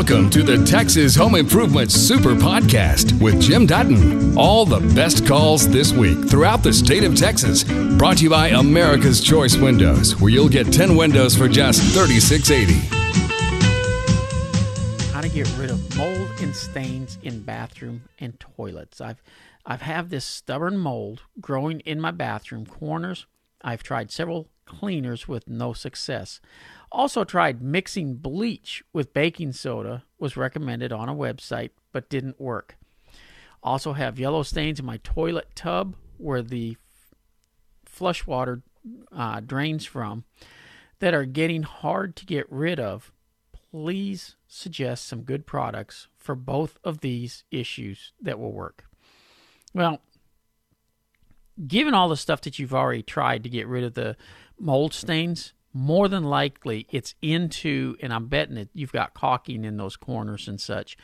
Welcome 0.00 0.30
to 0.30 0.42
the 0.42 0.64
Texas 0.64 1.14
Home 1.16 1.34
Improvement 1.34 1.92
Super 1.92 2.34
Podcast 2.34 3.20
with 3.20 3.38
Jim 3.38 3.66
Dutton. 3.66 4.34
All 4.34 4.64
the 4.64 4.80
best 4.94 5.26
calls 5.26 5.68
this 5.68 5.92
week 5.92 6.26
throughout 6.26 6.62
the 6.62 6.72
state 6.72 7.04
of 7.04 7.14
Texas. 7.14 7.64
Brought 7.98 8.16
to 8.16 8.22
you 8.24 8.30
by 8.30 8.48
America's 8.48 9.20
Choice 9.20 9.58
Windows, 9.58 10.18
where 10.18 10.30
you'll 10.30 10.48
get 10.48 10.72
10 10.72 10.96
windows 10.96 11.36
for 11.36 11.48
just 11.48 11.82
$36.80. 11.94 12.80
How 15.12 15.20
to 15.20 15.28
get 15.28 15.54
rid 15.58 15.68
of 15.68 15.94
mold 15.94 16.30
and 16.40 16.56
stains 16.56 17.18
in 17.22 17.42
bathroom 17.42 18.04
and 18.18 18.40
toilets. 18.40 19.02
I've 19.02 19.22
I've 19.66 19.82
have 19.82 20.08
this 20.08 20.24
stubborn 20.24 20.78
mold 20.78 21.24
growing 21.42 21.80
in 21.80 22.00
my 22.00 22.10
bathroom 22.10 22.64
corners. 22.64 23.26
I've 23.62 23.82
tried 23.82 24.10
several 24.10 24.48
cleaners 24.64 25.28
with 25.28 25.46
no 25.46 25.74
success. 25.74 26.40
Also 26.92 27.24
tried 27.24 27.62
mixing 27.62 28.14
bleach 28.14 28.82
with 28.92 29.14
baking 29.14 29.52
soda 29.52 30.04
was 30.18 30.36
recommended 30.36 30.92
on 30.92 31.08
a 31.08 31.14
website 31.14 31.70
but 31.92 32.08
didn't 32.08 32.40
work. 32.40 32.76
Also 33.62 33.92
have 33.92 34.18
yellow 34.18 34.42
stains 34.42 34.80
in 34.80 34.86
my 34.86 34.98
toilet 34.98 35.48
tub 35.54 35.94
where 36.16 36.42
the 36.42 36.76
flush 37.84 38.26
water 38.26 38.62
uh, 39.12 39.40
drains 39.40 39.84
from 39.84 40.24
that 41.00 41.14
are 41.14 41.24
getting 41.24 41.62
hard 41.62 42.16
to 42.16 42.26
get 42.26 42.50
rid 42.50 42.80
of. 42.80 43.12
Please 43.70 44.36
suggest 44.48 45.06
some 45.06 45.22
good 45.22 45.46
products 45.46 46.08
for 46.16 46.34
both 46.34 46.78
of 46.82 47.00
these 47.00 47.44
issues 47.50 48.12
that 48.20 48.38
will 48.38 48.52
work. 48.52 48.84
Well, 49.74 50.00
given 51.66 51.94
all 51.94 52.08
the 52.08 52.16
stuff 52.16 52.40
that 52.42 52.58
you've 52.58 52.74
already 52.74 53.02
tried 53.02 53.42
to 53.44 53.48
get 53.48 53.66
rid 53.66 53.84
of 53.84 53.94
the 53.94 54.16
mold 54.58 54.92
stains, 54.92 55.52
more 55.72 56.08
than 56.08 56.24
likely 56.24 56.86
it's 56.90 57.14
into, 57.22 57.96
and 58.00 58.12
I'm 58.12 58.26
betting 58.26 58.56
it 58.56 58.70
you've 58.74 58.92
got 58.92 59.14
caulking 59.14 59.64
in 59.64 59.76
those 59.76 59.96
corners 59.96 60.48
and 60.48 60.60
such. 60.60 60.96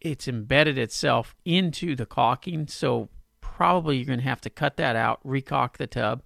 It's 0.00 0.26
embedded 0.26 0.78
itself 0.78 1.34
into 1.44 1.94
the 1.94 2.06
caulking, 2.06 2.66
so 2.66 3.08
probably 3.40 3.98
you're 3.98 4.06
going 4.06 4.18
to 4.18 4.24
have 4.24 4.40
to 4.40 4.50
cut 4.50 4.76
that 4.76 4.96
out, 4.96 5.24
recaulk 5.24 5.76
the 5.76 5.86
tub. 5.86 6.22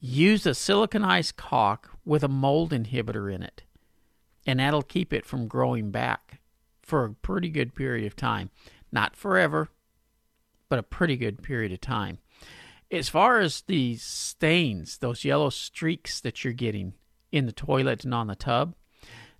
Use 0.00 0.46
a 0.46 0.50
siliconized 0.50 1.36
caulk 1.36 1.90
with 2.04 2.22
a 2.22 2.28
mold 2.28 2.72
inhibitor 2.72 3.32
in 3.32 3.42
it, 3.42 3.62
and 4.46 4.60
that'll 4.60 4.82
keep 4.82 5.12
it 5.12 5.24
from 5.24 5.48
growing 5.48 5.90
back 5.90 6.40
for 6.82 7.04
a 7.04 7.12
pretty 7.12 7.48
good 7.48 7.74
period 7.74 8.06
of 8.06 8.14
time. 8.14 8.50
Not 8.92 9.16
forever, 9.16 9.68
but 10.68 10.78
a 10.78 10.82
pretty 10.82 11.16
good 11.16 11.42
period 11.42 11.72
of 11.72 11.80
time. 11.80 12.18
As 12.90 13.08
far 13.08 13.40
as 13.40 13.62
the 13.62 13.96
stains, 13.96 14.98
those 14.98 15.24
yellow 15.24 15.50
streaks 15.50 16.20
that 16.20 16.42
you're 16.42 16.54
getting 16.54 16.94
in 17.30 17.46
the 17.46 17.52
toilet 17.52 18.04
and 18.04 18.14
on 18.14 18.28
the 18.28 18.34
tub, 18.34 18.74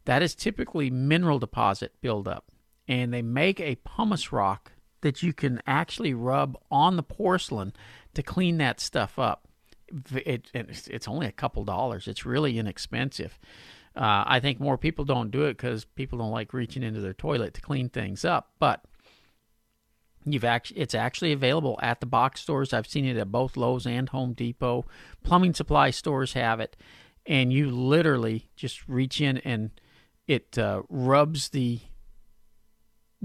that 0.05 0.23
is 0.23 0.35
typically 0.35 0.91
mineral 0.91 1.39
deposit 1.39 1.93
buildup. 2.01 2.51
And 2.87 3.13
they 3.13 3.23
make 3.23 3.61
a 3.61 3.77
pumice 3.77 4.33
rock 4.33 4.73
that 5.01 5.23
you 5.23 5.33
can 5.33 5.63
actually 5.67 6.15
rub 6.15 6.59
on 6.71 6.97
the 6.97 7.03
porcelain 7.03 7.73
to 8.15 8.23
clean 8.23 8.59
that 8.59 8.81
stuff 8.81 9.19
up. 9.19 9.47
It, 10.15 10.51
it's 10.53 11.09
only 11.09 11.27
a 11.27 11.33
couple 11.33 11.65
dollars. 11.65 12.09
It's 12.09 12.27
really 12.27 12.59
inexpensive. 12.59 13.39
Uh, 13.97 14.25
I 14.27 14.41
think 14.41 14.61
more 14.61 14.77
people 14.79 15.05
don't 15.05 15.31
do 15.31 15.45
it 15.45 15.57
because 15.57 15.85
people 15.85 16.19
don't 16.19 16.31
like 16.31 16.53
reaching 16.53 16.83
into 16.83 17.01
their 17.01 17.15
toilet 17.15 17.55
to 17.55 17.61
clean 17.61 17.89
things 17.89 18.25
up. 18.25 18.51
But 18.59 18.85
You've 20.25 20.45
actually 20.45 20.81
it's 20.81 20.95
actually 20.95 21.33
available 21.33 21.79
at 21.83 22.01
the 22.01 22.07
box 22.07 22.41
stores. 22.43 22.73
I've 22.73 22.87
seen 22.87 23.05
it 23.05 23.17
at 23.17 23.33
both 23.33 23.57
Lowe's 23.57 23.87
and 23.87 24.09
Home 24.11 24.33
Depot. 24.33 24.85
Plumbing 25.23 25.55
supply 25.55 25.91
stores 25.91 26.35
have 26.35 26.61
it, 26.61 26.77
and 27.27 27.53
you 27.53 27.71
literally 27.71 28.51
just 28.57 28.87
reach 28.89 29.21
in 29.21 29.39
and 29.39 29.71
it 30.27 30.59
uh, 30.59 30.83
rubs 30.89 31.51
the 31.51 31.81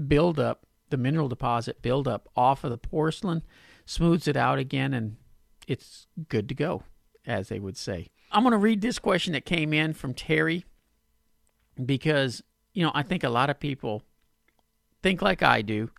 buildup, 0.08 0.66
the 0.90 0.96
mineral 0.96 1.28
deposit 1.28 1.82
buildup 1.82 2.28
off 2.34 2.64
of 2.64 2.70
the 2.70 2.78
porcelain, 2.78 3.42
smooths 3.84 4.26
it 4.26 4.36
out 4.36 4.58
again, 4.58 4.94
and 4.94 5.16
it's 5.68 6.06
good 6.28 6.48
to 6.48 6.54
go, 6.54 6.82
as 7.26 7.48
they 7.48 7.58
would 7.58 7.76
say. 7.76 8.08
I'm 8.32 8.42
going 8.42 8.52
to 8.52 8.58
read 8.58 8.80
this 8.80 8.98
question 8.98 9.34
that 9.34 9.44
came 9.44 9.72
in 9.72 9.92
from 9.92 10.14
Terry 10.14 10.64
because 11.84 12.42
you 12.72 12.82
know 12.82 12.92
I 12.94 13.02
think 13.02 13.22
a 13.22 13.28
lot 13.28 13.50
of 13.50 13.60
people 13.60 14.02
think 15.02 15.22
like 15.22 15.42
I 15.42 15.62
do 15.62 15.90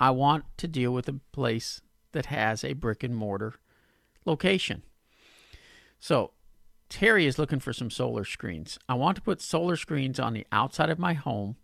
I 0.00 0.10
want 0.10 0.44
to 0.56 0.66
deal 0.66 0.92
with 0.92 1.08
a 1.08 1.20
place 1.30 1.82
that 2.12 2.26
has 2.26 2.64
a 2.64 2.72
brick 2.72 3.04
and 3.04 3.14
mortar 3.14 3.54
location. 4.24 4.82
So, 6.00 6.32
Terry 6.88 7.26
is 7.26 7.38
looking 7.38 7.60
for 7.60 7.72
some 7.72 7.90
solar 7.90 8.24
screens. 8.24 8.78
I 8.88 8.94
want 8.94 9.14
to 9.16 9.22
put 9.22 9.40
solar 9.40 9.76
screens 9.76 10.18
on 10.18 10.32
the 10.32 10.46
outside 10.50 10.90
of 10.90 10.98
my 10.98 11.12
home. 11.12 11.56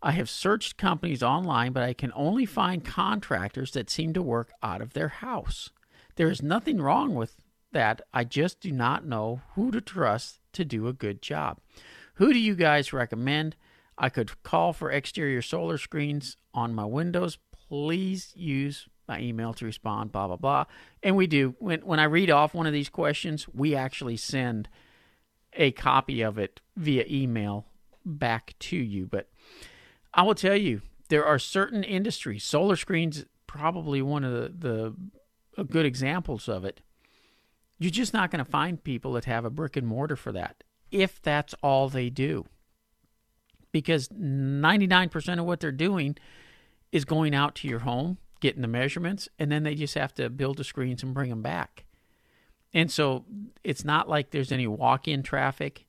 I 0.00 0.12
have 0.12 0.30
searched 0.30 0.78
companies 0.78 1.22
online, 1.22 1.72
but 1.72 1.82
I 1.82 1.92
can 1.92 2.12
only 2.14 2.46
find 2.46 2.82
contractors 2.82 3.72
that 3.72 3.90
seem 3.90 4.14
to 4.14 4.22
work 4.22 4.52
out 4.62 4.80
of 4.80 4.94
their 4.94 5.08
house. 5.08 5.68
There 6.16 6.30
is 6.30 6.42
nothing 6.42 6.80
wrong 6.80 7.14
with 7.14 7.36
that. 7.72 8.00
I 8.14 8.24
just 8.24 8.60
do 8.60 8.72
not 8.72 9.04
know 9.04 9.42
who 9.54 9.70
to 9.72 9.80
trust 9.80 10.38
to 10.54 10.64
do 10.64 10.86
a 10.86 10.94
good 10.94 11.20
job. 11.20 11.58
Who 12.14 12.32
do 12.32 12.38
you 12.38 12.54
guys 12.54 12.92
recommend? 12.92 13.56
I 13.98 14.08
could 14.08 14.42
call 14.42 14.72
for 14.72 14.90
exterior 14.90 15.42
solar 15.42 15.76
screens 15.76 16.38
on 16.54 16.74
my 16.74 16.86
windows, 16.86 17.36
please 17.70 18.32
use 18.34 18.88
my 19.06 19.20
email 19.20 19.54
to 19.54 19.64
respond, 19.64 20.10
blah, 20.10 20.26
blah, 20.26 20.36
blah. 20.36 20.64
And 21.04 21.16
we 21.16 21.28
do. 21.28 21.54
When, 21.60 21.80
when 21.80 22.00
I 22.00 22.04
read 22.04 22.30
off 22.30 22.52
one 22.52 22.66
of 22.66 22.72
these 22.72 22.88
questions, 22.88 23.46
we 23.48 23.76
actually 23.76 24.16
send 24.16 24.68
a 25.52 25.70
copy 25.70 26.20
of 26.20 26.36
it 26.36 26.60
via 26.76 27.04
email 27.08 27.66
back 28.04 28.54
to 28.58 28.76
you. 28.76 29.06
But 29.06 29.30
I 30.12 30.22
will 30.22 30.34
tell 30.34 30.56
you, 30.56 30.82
there 31.10 31.24
are 31.24 31.38
certain 31.38 31.84
industries, 31.84 32.42
solar 32.42 32.76
screens, 32.76 33.24
probably 33.46 34.02
one 34.02 34.24
of 34.24 34.32
the, 34.32 34.94
the 35.56 35.64
good 35.64 35.86
examples 35.86 36.48
of 36.48 36.64
it. 36.64 36.80
You're 37.78 37.90
just 37.90 38.12
not 38.12 38.32
going 38.32 38.44
to 38.44 38.50
find 38.50 38.82
people 38.82 39.12
that 39.12 39.26
have 39.26 39.44
a 39.44 39.50
brick 39.50 39.76
and 39.76 39.86
mortar 39.86 40.16
for 40.16 40.32
that 40.32 40.64
if 40.90 41.22
that's 41.22 41.54
all 41.62 41.88
they 41.88 42.10
do. 42.10 42.46
Because 43.70 44.08
99% 44.08 45.38
of 45.38 45.44
what 45.44 45.60
they're 45.60 45.70
doing 45.70 46.16
is 46.92 47.04
going 47.04 47.34
out 47.34 47.54
to 47.56 47.68
your 47.68 47.80
home, 47.80 48.18
getting 48.40 48.62
the 48.62 48.68
measurements, 48.68 49.28
and 49.38 49.50
then 49.50 49.62
they 49.62 49.74
just 49.74 49.94
have 49.94 50.14
to 50.14 50.30
build 50.30 50.56
the 50.56 50.64
screens 50.64 51.02
and 51.02 51.14
bring 51.14 51.30
them 51.30 51.42
back. 51.42 51.84
And 52.72 52.90
so 52.90 53.24
it's 53.64 53.84
not 53.84 54.08
like 54.08 54.30
there's 54.30 54.52
any 54.52 54.66
walk 54.66 55.08
in 55.08 55.22
traffic. 55.22 55.86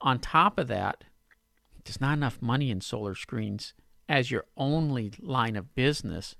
On 0.00 0.18
top 0.18 0.58
of 0.58 0.68
that, 0.68 1.04
there's 1.84 2.00
not 2.00 2.14
enough 2.14 2.42
money 2.42 2.70
in 2.70 2.80
solar 2.80 3.14
screens 3.14 3.74
as 4.08 4.30
your 4.30 4.44
only 4.56 5.12
line 5.20 5.56
of 5.56 5.74
business 5.74 6.36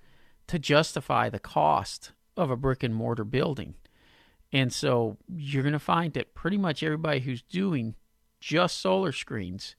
to 0.49 0.59
justify 0.59 1.29
the 1.29 1.39
cost 1.39 2.13
of 2.37 2.51
a 2.51 2.57
brick 2.57 2.83
and 2.83 2.95
mortar 2.95 3.25
building. 3.25 3.75
And 4.53 4.73
so 4.73 5.17
you're 5.29 5.63
going 5.63 5.73
to 5.73 5.79
find 5.79 6.13
that 6.15 6.35
pretty 6.35 6.59
much 6.59 6.83
everybody 6.83 7.21
who's 7.21 7.43
doing 7.43 7.95
just 8.41 8.81
solar 8.81 9.13
screens 9.13 9.77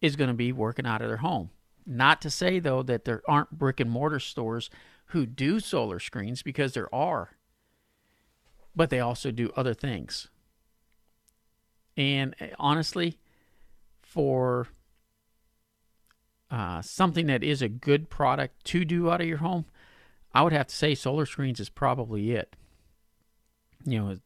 is 0.00 0.16
going 0.16 0.28
to 0.28 0.34
be 0.34 0.52
working 0.52 0.86
out 0.86 1.02
of 1.02 1.08
their 1.08 1.18
home. 1.18 1.50
Not 1.90 2.22
to 2.22 2.30
say, 2.30 2.60
though, 2.60 2.84
that 2.84 3.04
there 3.04 3.20
aren't 3.26 3.58
brick 3.58 3.80
and 3.80 3.90
mortar 3.90 4.20
stores 4.20 4.70
who 5.06 5.26
do 5.26 5.58
solar 5.58 5.98
screens, 5.98 6.40
because 6.40 6.72
there 6.72 6.94
are. 6.94 7.36
But 8.76 8.90
they 8.90 9.00
also 9.00 9.32
do 9.32 9.50
other 9.56 9.74
things. 9.74 10.28
And 11.96 12.36
eh, 12.38 12.50
honestly, 12.60 13.18
for 14.02 14.68
uh, 16.48 16.80
something 16.80 17.26
that 17.26 17.42
is 17.42 17.60
a 17.60 17.68
good 17.68 18.08
product 18.08 18.64
to 18.66 18.84
do 18.84 19.10
out 19.10 19.20
of 19.20 19.26
your 19.26 19.38
home, 19.38 19.64
I 20.32 20.42
would 20.42 20.52
have 20.52 20.68
to 20.68 20.74
say 20.74 20.94
solar 20.94 21.26
screens 21.26 21.58
is 21.58 21.68
probably 21.68 22.30
it. 22.30 22.54
You 23.84 23.98
know, 23.98 24.18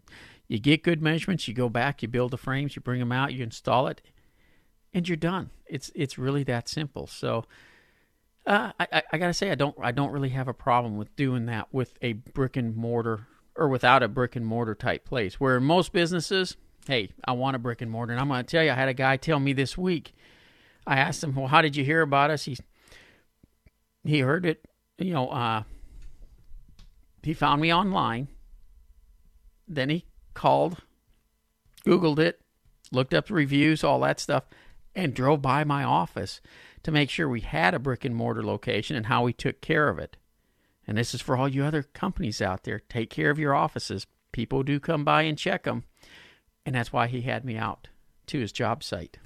you 0.49 0.59
get 0.59 0.83
good 0.83 1.01
measurements, 1.01 1.49
you 1.49 1.55
go 1.55 1.71
back, 1.71 2.03
you 2.03 2.09
build 2.09 2.33
the 2.33 2.37
frames, 2.37 2.77
you 2.77 2.83
bring 2.83 3.01
them 3.01 3.13
out, 3.13 3.33
you 3.33 3.43
install 3.43 3.87
it, 3.87 4.03
and 4.95 5.09
you're 5.09 5.17
done. 5.17 5.51
It's 5.67 5.91
it's 5.95 6.17
really 6.17 6.45
that 6.45 6.69
simple. 6.69 7.07
So 7.09 7.45
uh, 8.47 8.73
I, 8.79 9.03
I 9.13 9.19
gotta 9.19 9.35
say 9.35 9.51
I 9.51 9.57
don't 9.57 9.77
I 9.81 9.91
don't 9.91 10.13
really 10.13 10.29
have 10.31 10.49
a 10.49 10.55
problem 10.55 10.97
with 10.97 11.15
doing 11.17 11.47
that 11.47 11.69
with 11.73 11.95
a 12.01 12.13
brick 12.13 12.57
and 12.57 12.77
mortar 12.77 13.27
or 13.57 13.69
without 13.69 14.03
a 14.03 14.09
brick 14.09 14.37
and 14.37 14.47
mortar 14.47 14.75
type 14.75 15.05
place. 15.05 15.41
Where 15.41 15.61
most 15.61 15.93
businesses, 15.93 16.57
hey, 16.87 17.11
I 17.25 17.33
want 17.33 17.57
a 17.57 17.59
brick 17.59 17.83
and 17.83 17.91
mortar, 17.91 18.13
and 18.13 18.21
I'm 18.21 18.29
gonna 18.29 18.45
tell 18.45 18.63
you, 18.63 18.71
I 18.71 18.75
had 18.75 18.89
a 18.89 18.95
guy 18.95 19.17
tell 19.17 19.41
me 19.41 19.53
this 19.53 19.77
week. 19.77 20.15
I 20.87 20.99
asked 20.99 21.25
him, 21.25 21.35
well, 21.35 21.49
how 21.49 21.61
did 21.61 21.77
you 21.77 21.85
hear 21.85 22.03
about 22.03 22.31
us? 22.31 22.45
He 22.45 22.57
he 24.05 24.21
heard 24.21 24.47
it, 24.47 24.65
you 24.99 25.13
know. 25.13 25.29
Uh, 25.29 25.65
he 27.23 27.35
found 27.35 27.61
me 27.61 27.73
online. 27.73 28.29
Then 29.67 29.89
he 29.89 30.05
called, 30.35 30.83
Googled 31.87 32.19
it, 32.19 32.39
looked 32.93 33.15
up 33.15 33.29
the 33.29 33.35
reviews, 33.35 33.83
all 33.83 33.99
that 34.01 34.21
stuff 34.21 34.45
and 34.95 35.15
drove 35.15 35.43
by 35.43 35.65
my 35.65 35.85
office 35.85 36.41
to 36.83 36.93
make 36.93 37.11
sure 37.11 37.29
we 37.29 37.41
had 37.41 37.75
a 37.75 37.79
brick 37.79 38.05
and 38.05 38.15
mortar 38.15 38.45
location 38.45 38.97
and 38.97 39.07
how 39.07 39.23
we 39.25 39.33
took 39.33 39.61
care 39.61 39.89
of 39.89 39.99
it. 39.99 40.17
And 40.87 40.99
this 40.99 41.15
is 41.15 41.21
for 41.21 41.37
all 41.37 41.49
you 41.49 41.65
other 41.65 41.83
companies 41.83 42.43
out 42.43 42.65
there. 42.65 42.81
Take 42.89 43.11
care 43.11 43.31
of 43.31 43.39
your 43.39 43.55
offices. 43.55 44.07
People 44.33 44.63
do 44.63 44.79
come 44.79 45.05
by 45.05 45.23
and 45.23 45.39
check 45.39 45.65
them. 45.65 45.85
And 46.67 46.75
that's 46.75 46.93
why 46.93 47.07
he 47.07 47.23
had 47.23 47.45
me 47.45 47.57
out 47.57 47.89
to 48.27 48.39
his 48.39 48.53
job 48.53 48.83
site. 48.83 49.19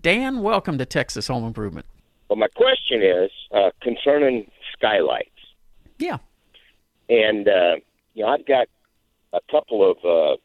Dan, 0.00 0.42
welcome 0.42 0.78
to 0.78 0.86
Texas 0.86 1.26
Home 1.28 1.44
Improvement. 1.44 1.86
But 2.28 2.38
my 2.38 2.48
question 2.48 3.02
is 3.02 3.30
uh, 3.52 3.70
concerning 3.82 4.50
skylights. 4.72 5.30
Yeah. 5.98 6.18
And, 7.08 7.48
uh, 7.48 7.76
you 8.14 8.24
know, 8.24 8.28
I've 8.28 8.46
got 8.46 8.68
a 9.32 9.40
couple 9.50 9.90
of 9.90 9.96
uh, 10.04 10.36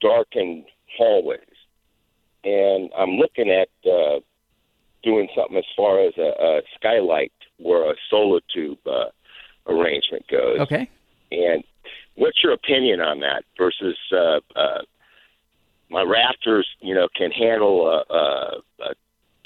darkened 0.00 0.64
hallways. 0.96 1.40
And 2.44 2.90
I'm 2.96 3.12
looking 3.12 3.50
at 3.50 3.68
uh, 3.90 4.20
doing 5.02 5.28
something 5.36 5.56
as 5.56 5.64
far 5.76 6.00
as 6.00 6.12
a, 6.18 6.32
a 6.42 6.62
skylight 6.74 7.32
where 7.58 7.90
a 7.90 7.94
solar 8.10 8.40
tube 8.52 8.78
uh, 8.86 9.06
arrangement 9.66 10.26
goes. 10.28 10.60
Okay. 10.60 10.88
And 11.32 11.64
what's 12.16 12.42
your 12.42 12.52
opinion 12.52 13.00
on 13.00 13.20
that 13.20 13.44
versus 13.56 13.96
uh, 14.12 14.40
uh, 14.56 14.82
my 15.90 16.02
rafters? 16.02 16.68
You 16.80 16.94
know, 16.94 17.08
can 17.16 17.30
handle 17.30 17.86
a, 17.86 18.14
a, 18.14 18.60
a 18.82 18.94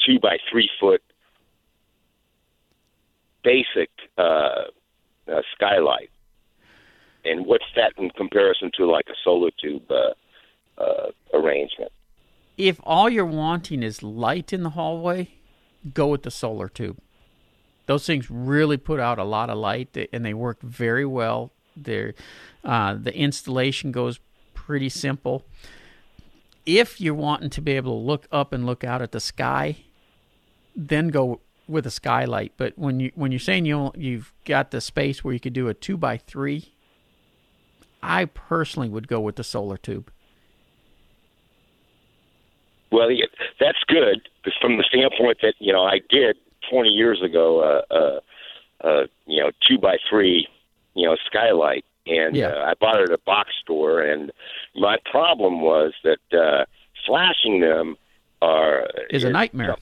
two 0.04 0.18
by 0.20 0.38
three 0.50 0.68
foot 0.80 1.02
basic 3.44 3.90
uh, 4.16 4.64
uh, 5.30 5.42
skylight, 5.54 6.10
and 7.24 7.46
what's 7.46 7.64
that 7.76 7.92
in 7.96 8.10
comparison 8.10 8.70
to 8.76 8.90
like 8.90 9.06
a 9.08 9.16
solar 9.24 9.50
tube 9.62 9.90
uh, 9.90 10.82
uh, 10.82 11.10
arrangement? 11.34 11.92
If 12.58 12.80
all 12.82 13.08
you're 13.08 13.24
wanting 13.24 13.84
is 13.84 14.02
light 14.02 14.52
in 14.52 14.64
the 14.64 14.70
hallway, 14.70 15.28
go 15.94 16.08
with 16.08 16.24
the 16.24 16.30
solar 16.30 16.68
tube. 16.68 16.98
Those 17.86 18.04
things 18.04 18.30
really 18.30 18.76
put 18.76 19.00
out 19.00 19.18
a 19.18 19.24
lot 19.24 19.48
of 19.48 19.56
light, 19.56 19.96
and 20.12 20.24
they 20.24 20.34
work 20.34 20.60
very 20.60 21.06
well. 21.06 21.52
They're, 21.76 22.14
uh, 22.64 22.94
the 23.00 23.16
installation 23.16 23.92
goes 23.92 24.18
pretty 24.54 24.88
simple. 24.88 25.46
If 26.66 27.00
you're 27.00 27.14
wanting 27.14 27.50
to 27.50 27.62
be 27.62 27.72
able 27.72 27.98
to 27.98 28.04
look 28.04 28.26
up 28.30 28.52
and 28.52 28.66
look 28.66 28.84
out 28.84 29.00
at 29.00 29.12
the 29.12 29.20
sky, 29.20 29.76
then 30.76 31.08
go 31.08 31.40
with 31.66 31.86
a 31.86 31.90
skylight. 31.90 32.52
But 32.56 32.76
when 32.76 33.00
you 33.00 33.12
when 33.14 33.32
you're 33.32 33.38
saying 33.38 33.64
you 33.64 33.92
you've 33.96 34.32
got 34.44 34.70
the 34.70 34.80
space 34.80 35.22
where 35.22 35.32
you 35.32 35.40
could 35.40 35.52
do 35.52 35.68
a 35.68 35.74
two 35.74 35.96
by 35.96 36.18
three, 36.18 36.74
I 38.02 38.26
personally 38.26 38.88
would 38.88 39.08
go 39.08 39.20
with 39.20 39.36
the 39.36 39.44
solar 39.44 39.78
tube. 39.78 40.10
Well, 42.90 43.10
yeah, 43.10 43.26
that's 43.60 43.78
good 43.86 44.28
because 44.42 44.56
from 44.60 44.76
the 44.78 44.84
standpoint 44.88 45.38
that 45.42 45.54
you 45.58 45.72
know 45.72 45.82
I 45.82 46.00
did 46.08 46.36
20 46.70 46.88
years 46.88 47.22
ago, 47.22 47.60
uh, 47.60 47.94
uh, 47.94 48.20
uh, 48.86 49.06
you 49.26 49.40
know, 49.42 49.50
two 49.66 49.78
by 49.78 49.96
three, 50.08 50.46
you 50.94 51.06
know, 51.06 51.16
skylight, 51.26 51.84
and 52.06 52.36
Yeah. 52.36 52.48
uh, 52.48 52.70
I 52.70 52.74
bought 52.80 53.00
it 53.00 53.10
at 53.10 53.14
a 53.14 53.18
box 53.18 53.50
store. 53.62 54.00
And 54.00 54.30
my 54.76 54.96
problem 55.10 55.60
was 55.60 55.92
that 56.04 56.18
uh, 56.32 56.64
flashing 57.06 57.60
them 57.60 57.96
are 58.42 58.88
Is 59.10 59.24
a 59.24 59.30
nightmare. 59.30 59.76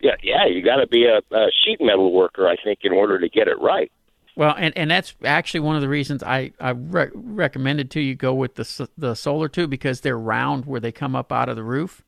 Yeah, 0.00 0.16
yeah, 0.22 0.46
you 0.46 0.62
got 0.62 0.76
to 0.76 0.86
be 0.86 1.06
a, 1.06 1.18
a 1.34 1.46
sheet 1.64 1.80
metal 1.80 2.12
worker, 2.12 2.46
I 2.46 2.56
think, 2.62 2.80
in 2.82 2.92
order 2.92 3.18
to 3.18 3.28
get 3.28 3.48
it 3.48 3.58
right. 3.60 3.90
Well, 4.36 4.54
and, 4.58 4.76
and 4.76 4.90
that's 4.90 5.14
actually 5.24 5.60
one 5.60 5.76
of 5.76 5.82
the 5.82 5.88
reasons 5.88 6.22
I 6.22 6.52
I 6.60 6.70
re- 6.70 7.10
recommended 7.14 7.90
to 7.92 8.00
you 8.00 8.14
go 8.14 8.34
with 8.34 8.56
the 8.56 8.88
the 8.98 9.14
solar 9.14 9.48
tube 9.48 9.70
because 9.70 10.00
they're 10.02 10.18
round 10.18 10.66
where 10.66 10.80
they 10.80 10.92
come 10.92 11.14
up 11.16 11.32
out 11.32 11.48
of 11.48 11.56
the 11.56 11.62
roof, 11.62 12.02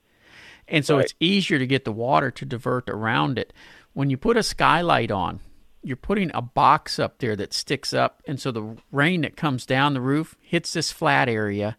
and 0.68 0.84
so 0.84 0.96
Right. 0.96 1.04
it's 1.04 1.14
easier 1.20 1.58
to 1.58 1.66
get 1.66 1.84
the 1.84 1.92
water 1.92 2.30
to 2.30 2.44
divert 2.44 2.88
around 2.88 3.38
it. 3.38 3.52
When 3.92 4.10
you 4.10 4.16
put 4.16 4.36
a 4.36 4.42
skylight 4.42 5.10
on, 5.10 5.40
you're 5.82 5.96
putting 5.96 6.30
a 6.34 6.42
box 6.42 6.98
up 6.98 7.18
there 7.18 7.36
that 7.36 7.52
sticks 7.52 7.92
up, 7.94 8.22
and 8.26 8.40
so 8.40 8.50
the 8.50 8.76
rain 8.90 9.20
that 9.22 9.36
comes 9.36 9.64
down 9.64 9.94
the 9.94 10.00
roof 10.00 10.36
hits 10.40 10.72
this 10.72 10.90
flat 10.90 11.28
area. 11.28 11.76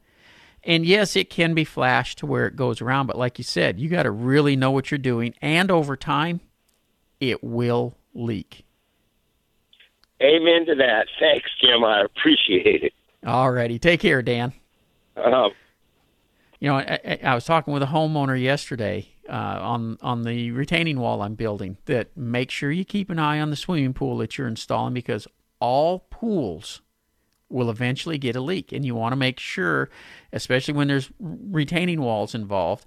And 0.64 0.86
yes, 0.86 1.16
it 1.16 1.30
can 1.30 1.54
be 1.54 1.64
flashed 1.64 2.18
to 2.20 2.26
where 2.26 2.48
it 2.48 2.56
goes 2.56 2.82
around, 2.82 3.08
but 3.08 3.18
like 3.18 3.38
you 3.38 3.44
said, 3.44 3.80
you 3.80 3.90
got 3.90 4.04
to 4.04 4.12
really 4.12 4.56
know 4.56 4.72
what 4.72 4.92
you're 4.92 4.98
doing, 4.98 5.34
and 5.42 5.70
over 5.72 5.96
time, 5.96 6.40
it 7.20 7.44
will 7.44 7.98
leak. 8.14 8.64
Amen 10.22 10.66
to 10.66 10.76
that. 10.76 11.08
Thanks, 11.20 11.50
Jim. 11.62 11.84
I 11.84 12.02
appreciate 12.02 12.84
it. 12.84 12.94
Alrighty, 13.24 13.80
take 13.80 14.00
care, 14.00 14.22
Dan. 14.22 14.54
Um, 15.16 15.52
You 16.60 16.70
know, 16.70 16.78
I, 16.78 17.20
I- 17.24 17.36
was 17.36 17.46
talking 17.46 17.74
with 17.74 17.84
a 17.84 17.88
homeowner 17.88 18.40
yesterday 18.42 19.10
uh, 19.30 19.32
on 19.62 19.98
on 20.02 20.24
the 20.24 20.52
retaining 20.52 21.00
wall 21.00 21.22
I'm 21.22 21.36
building. 21.36 21.78
That 21.86 22.16
make 22.18 22.50
sure 22.52 22.72
you 22.72 22.86
keep 22.86 23.10
an 23.10 23.20
eye 23.20 23.40
on 23.40 23.50
the 23.50 23.56
swimming 23.56 23.94
pool 23.94 24.18
that 24.18 24.38
you're 24.38 24.48
installing 24.48 24.94
because 24.94 25.28
all 25.60 26.00
pools 26.10 26.82
will 27.50 27.70
eventually 27.70 28.18
get 28.18 28.36
a 28.36 28.42
leak, 28.42 28.72
and 28.74 28.84
you 28.86 28.94
want 28.96 29.14
to 29.14 29.18
make 29.18 29.40
sure, 29.40 29.90
especially 30.34 30.74
when 30.74 30.88
there's 30.90 31.10
retaining 31.20 32.02
walls 32.02 32.36
involved, 32.36 32.86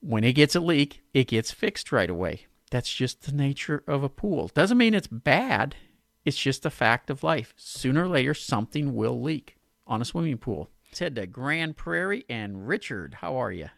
when 0.00 0.24
it 0.24 0.32
gets 0.32 0.54
a 0.54 0.60
leak, 0.60 1.02
it 1.12 1.26
gets 1.26 1.50
fixed 1.50 1.92
right 1.92 2.08
away. 2.08 2.46
That's 2.70 2.92
just 2.92 3.22
the 3.26 3.32
nature 3.32 3.82
of 3.86 4.02
a 4.02 4.08
pool. 4.08 4.50
Doesn't 4.54 4.78
mean 4.78 4.94
it's 4.94 5.06
bad. 5.08 5.74
It's 6.24 6.38
just 6.38 6.64
a 6.64 6.70
fact 6.70 7.10
of 7.10 7.22
life. 7.22 7.52
Sooner 7.56 8.04
or 8.04 8.08
later, 8.08 8.32
something 8.32 8.94
will 8.94 9.20
leak 9.20 9.56
on 9.86 10.00
a 10.00 10.04
swimming 10.04 10.38
pool. 10.38 10.70
Let's 10.90 10.98
head 10.98 11.14
to 11.14 11.26
Grand 11.28 11.76
Prairie 11.76 12.24
and 12.28 12.66
Richard. 12.66 13.14
How 13.20 13.36
are 13.36 13.52
you? 13.52 13.68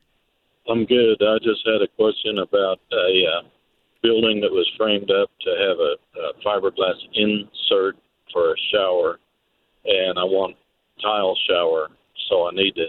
I'm 0.67 0.87
good. 0.87 1.21
I 1.21 1.37
just 1.45 1.61
had 1.67 1.83
a 1.83 1.89
question 1.89 2.39
about 2.39 2.81
a 2.91 3.27
uh, 3.27 3.49
building 4.03 4.41
that 4.41 4.51
was 4.51 4.67
framed 4.79 5.11
up 5.11 5.29
to 5.43 5.51
have 5.51 5.77
a, 5.79 5.95
a 6.19 6.33
fiberglass 6.43 6.97
insert 7.13 7.97
for 8.33 8.53
a 8.53 8.57
shower, 8.73 9.19
and 9.85 10.19
I 10.19 10.25
want 10.25 10.57
tile 11.03 11.37
shower, 11.51 11.89
so 12.31 12.49
I 12.49 12.53
need 12.53 12.77
to 12.77 12.87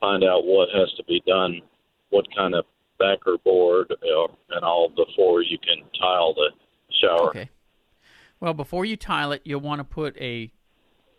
find 0.00 0.24
out 0.24 0.46
what 0.46 0.70
has 0.74 0.90
to 0.96 1.04
be 1.04 1.22
done, 1.26 1.60
what 2.08 2.24
kind 2.34 2.54
of 2.54 2.64
backer 2.98 3.36
board 3.44 3.92
uh, 3.92 4.32
and 4.48 4.64
all 4.64 4.88
before 4.88 5.42
you 5.42 5.58
can 5.58 5.84
tile 6.00 6.32
the 6.32 6.52
shower. 7.02 7.28
Okay. 7.28 7.50
Well, 8.40 8.54
before 8.54 8.86
you 8.86 8.96
tile 8.96 9.32
it, 9.32 9.42
you'll 9.44 9.60
want 9.60 9.80
to 9.80 9.84
put 9.84 10.16
a 10.16 10.52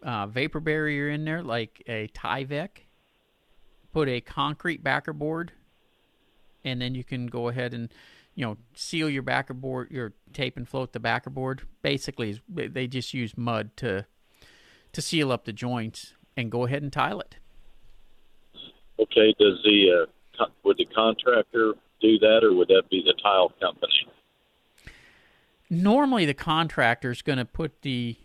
uh, 0.04 0.28
vapor 0.28 0.60
barrier 0.60 1.10
in 1.10 1.26
there, 1.26 1.44
like 1.44 1.82
a 1.88 2.08
Tyvek. 2.10 2.70
Put 3.92 4.08
a 4.08 4.22
concrete 4.22 4.84
backer 4.84 5.14
board, 5.14 5.52
and 6.64 6.80
then 6.82 6.94
you 6.94 7.04
can 7.04 7.28
go 7.28 7.48
ahead 7.48 7.74
and, 7.74 7.92
you 8.36 8.46
know, 8.46 8.58
seal 8.76 9.10
your 9.10 9.24
backer 9.24 9.56
board, 9.56 9.90
your 9.90 10.14
tape 10.32 10.58
and 10.58 10.68
float 10.68 10.94
the 10.94 11.00
backer 11.00 11.32
board. 11.32 11.64
Basically, 11.82 12.40
they- 12.48 12.88
just 12.88 13.14
use 13.14 13.38
mud 13.38 13.76
to 13.78 14.06
to 14.92 15.02
seal 15.04 15.32
up 15.32 15.46
the 15.46 15.54
joints, 15.54 16.16
and 16.36 16.52
go 16.52 16.66
ahead 16.66 16.82
and 16.82 16.92
tile 16.92 17.20
it. 17.20 17.38
Okay, 18.98 19.36
does 19.40 19.62
the 19.64 20.08
uh, 20.40 20.46
would 20.64 20.78
the 20.78 20.86
contractor 20.86 21.74
do 22.02 22.18
that, 22.20 22.44
or 22.44 22.54
would 22.56 22.70
that 22.70 22.90
be 22.90 23.04
the 23.06 23.14
tile 23.22 23.50
company? 23.60 24.08
normally 25.70 26.26
the 26.26 26.34
contractor's 26.34 27.22
going 27.22 27.38
to 27.38 27.46
put 27.46 27.84
the 27.84 28.16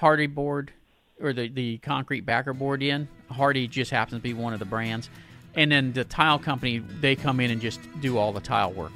Hardie 0.00 0.32
board 0.32 0.72
or 1.20 1.32
the, 1.32 1.48
the 1.48 1.78
concrete 1.78 2.22
backer 2.22 2.52
board 2.52 2.82
in. 2.82 3.08
Hardie 3.30 3.68
just 3.68 3.90
happens 3.90 4.18
to 4.18 4.22
be 4.22 4.34
one 4.34 4.52
of 4.52 4.58
the 4.58 4.64
brands. 4.64 5.08
And 5.54 5.70
then 5.70 5.92
the 5.92 6.04
tile 6.04 6.38
company, 6.38 6.78
they 6.78 7.14
come 7.14 7.40
in 7.40 7.50
and 7.50 7.60
just 7.60 7.80
do 8.00 8.18
all 8.18 8.32
the 8.32 8.40
tile 8.40 8.72
work. 8.72 8.92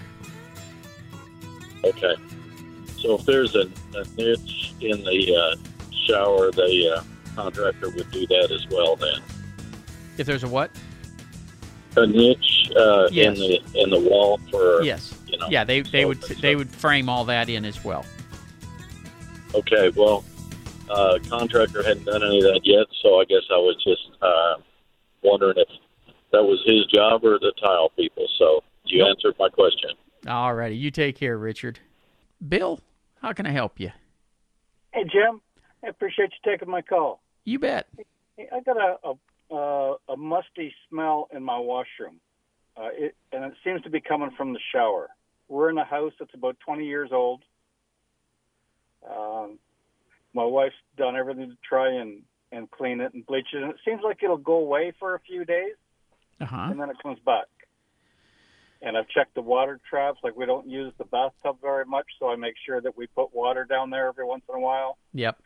Okay. 1.84 2.14
So 2.96 3.14
if 3.14 3.24
there's 3.24 3.54
a, 3.54 3.70
a 3.94 4.04
niche 4.16 4.72
in 4.80 5.04
the 5.04 5.36
uh, 5.36 5.56
shower, 6.06 6.50
the 6.50 6.96
uh, 6.96 7.02
contractor 7.36 7.90
would 7.90 8.10
do 8.10 8.26
that 8.26 8.50
as 8.50 8.66
well. 8.70 8.96
Then 8.96 9.20
If 10.16 10.26
there's 10.26 10.42
a 10.42 10.48
what? 10.48 10.70
a 11.96 12.06
niche 12.06 12.70
uh, 12.76 13.08
Yes. 13.10 13.26
in 13.26 13.34
the 13.34 13.60
in 13.82 13.90
the 13.90 13.98
wall 13.98 14.38
for 14.50 14.82
Yes. 14.82 15.14
you 15.26 15.38
know. 15.38 15.46
Yeah, 15.48 15.64
they, 15.64 15.80
they 15.80 16.04
would 16.04 16.20
they 16.22 16.54
would 16.54 16.70
frame 16.70 17.08
all 17.08 17.24
that 17.24 17.48
in 17.48 17.64
as 17.64 17.82
well. 17.84 18.04
Okay. 19.54 19.90
Well, 19.90 20.24
uh, 20.90 21.18
contractor 21.28 21.82
hadn't 21.82 22.04
done 22.04 22.22
any 22.22 22.38
of 22.38 22.44
that 22.44 22.60
yet, 22.64 22.86
so 23.02 23.20
I 23.20 23.24
guess 23.24 23.42
I 23.50 23.56
was 23.56 23.76
just 23.84 24.22
uh, 24.22 24.54
wondering 25.22 25.56
if 25.56 25.68
that 26.32 26.42
was 26.42 26.62
his 26.66 26.86
job 26.86 27.24
or 27.24 27.38
the 27.38 27.52
tile 27.62 27.90
people. 27.96 28.26
So 28.38 28.62
you 28.84 29.00
Nope. 29.00 29.10
answered 29.16 29.34
my 29.38 29.48
question. 29.48 29.90
All 30.26 30.54
righty, 30.54 30.76
you 30.76 30.90
take 30.90 31.16
care, 31.16 31.38
Richard. 31.38 31.78
Bill, 32.46 32.80
how 33.20 33.32
can 33.32 33.46
I 33.46 33.50
help 33.50 33.80
you? 33.80 33.90
Hey, 34.92 35.04
Jim. 35.04 35.40
I 35.84 35.88
appreciate 35.88 36.30
you 36.32 36.52
taking 36.52 36.68
my 36.68 36.82
call. 36.82 37.20
You 37.44 37.58
bet. 37.58 37.86
Hey, 38.36 38.48
I 38.52 38.60
got 38.60 38.76
a 38.76 38.96
a, 39.04 39.54
uh, 39.54 39.96
a 40.08 40.16
musty 40.16 40.74
smell 40.88 41.28
in 41.34 41.42
my 41.42 41.58
washroom, 41.58 42.20
uh, 42.76 42.88
it, 42.92 43.14
and 43.32 43.44
it 43.44 43.54
seems 43.64 43.80
to 43.82 43.90
be 43.90 44.00
coming 44.00 44.30
from 44.36 44.52
the 44.52 44.60
shower. 44.72 45.08
We're 45.48 45.70
in 45.70 45.78
a 45.78 45.84
house 45.84 46.12
that's 46.18 46.34
about 46.34 46.56
20 46.60 46.84
years 46.84 47.10
old. 47.12 47.42
Um, 49.08 49.58
my 50.38 50.44
wife's 50.44 50.76
done 50.96 51.16
everything 51.16 51.48
to 51.50 51.56
try 51.68 51.88
and 52.02 52.22
and 52.52 52.70
clean 52.70 53.00
it 53.00 53.12
and 53.12 53.26
bleach 53.26 53.48
it, 53.52 53.60
and 53.62 53.70
it 53.72 53.76
seems 53.84 54.00
like 54.02 54.18
it'll 54.22 54.36
go 54.52 54.54
away 54.66 54.92
for 55.00 55.14
a 55.14 55.20
few 55.20 55.44
days, 55.44 55.74
Uh 56.40 56.46
huh. 56.46 56.68
and 56.70 56.80
then 56.80 56.88
it 56.90 56.96
comes 57.02 57.18
back. 57.32 57.46
And 58.80 58.96
I've 58.96 59.08
checked 59.08 59.34
the 59.34 59.42
water 59.42 59.80
traps. 59.90 60.20
Like 60.22 60.36
we 60.36 60.46
don't 60.46 60.68
use 60.68 60.92
the 60.98 61.04
bathtub 61.04 61.56
very 61.60 61.84
much, 61.84 62.06
so 62.18 62.28
I 62.30 62.36
make 62.36 62.54
sure 62.64 62.80
that 62.80 62.96
we 62.96 63.06
put 63.08 63.34
water 63.34 63.64
down 63.64 63.90
there 63.90 64.06
every 64.06 64.24
once 64.24 64.44
in 64.48 64.54
a 64.54 64.60
while. 64.60 64.96
Yep. 65.12 65.36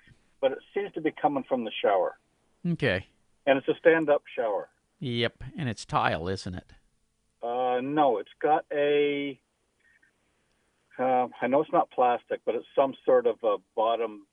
But 0.43 0.53
it 0.53 0.59
seems 0.75 0.93
to 0.93 1.01
be 1.01 1.11
coming 1.23 1.45
from 1.49 1.65
the 1.65 1.73
shower. 1.83 2.19
Okay. 2.75 3.07
and 3.47 3.59
it's 3.59 3.67
a 3.69 3.75
stand-up 3.81 4.23
shower. 4.37 4.69
Yep. 5.01 5.43
And 5.59 5.69
it's 5.69 5.85
tile, 5.85 6.29
isn't 6.29 6.55
it? 6.55 6.71
Uh, 7.43 7.81
no, 7.83 8.19
it's 8.19 8.35
got 8.41 8.65
a 8.71 9.41
Um, 10.99 11.33
I 11.41 11.47
know 11.49 11.61
it's 11.63 11.73
not 11.73 11.91
plastic, 11.91 12.41
but 12.45 12.55
it's 12.55 12.67
some 12.77 12.95
sort 13.05 13.27
of 13.27 13.37
a 13.43 13.57
bottom 13.75 14.27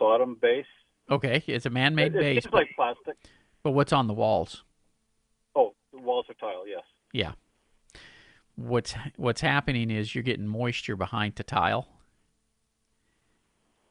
bottom 0.00 0.36
base. 0.42 0.66
Okay, 1.08 1.44
it's 1.46 1.66
a 1.66 1.70
man-made 1.70 2.14
it, 2.14 2.16
it 2.16 2.20
base, 2.20 2.44
but, 2.44 2.54
like 2.54 2.70
plastic. 2.74 3.16
but 3.62 3.70
what's 3.72 3.92
on 3.92 4.08
the 4.08 4.14
walls? 4.14 4.64
Oh, 5.54 5.74
the 5.92 5.98
walls 6.00 6.26
are 6.28 6.34
tile. 6.34 6.66
Yes. 6.66 6.82
Yeah. 7.12 7.32
What's 8.56 8.94
what's 9.16 9.40
happening 9.40 9.90
is 9.90 10.14
you're 10.14 10.24
getting 10.24 10.46
moisture 10.46 10.96
behind 10.96 11.34
the 11.36 11.44
tile, 11.44 11.86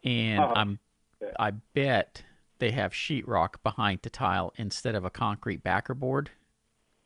and 0.03 0.39
Uh-huh. 0.39 0.53
I'm 0.55 0.79
Yeah. 1.21 1.29
I 1.39 1.51
bet 1.51 2.23
they 2.59 2.71
have 2.71 2.91
sheetrock 2.93 3.61
behind 3.63 3.99
the 4.03 4.09
tile 4.09 4.53
instead 4.57 4.95
of 4.95 5.03
a 5.05 5.09
concrete 5.09 5.63
backer 5.63 5.93
board, 5.93 6.31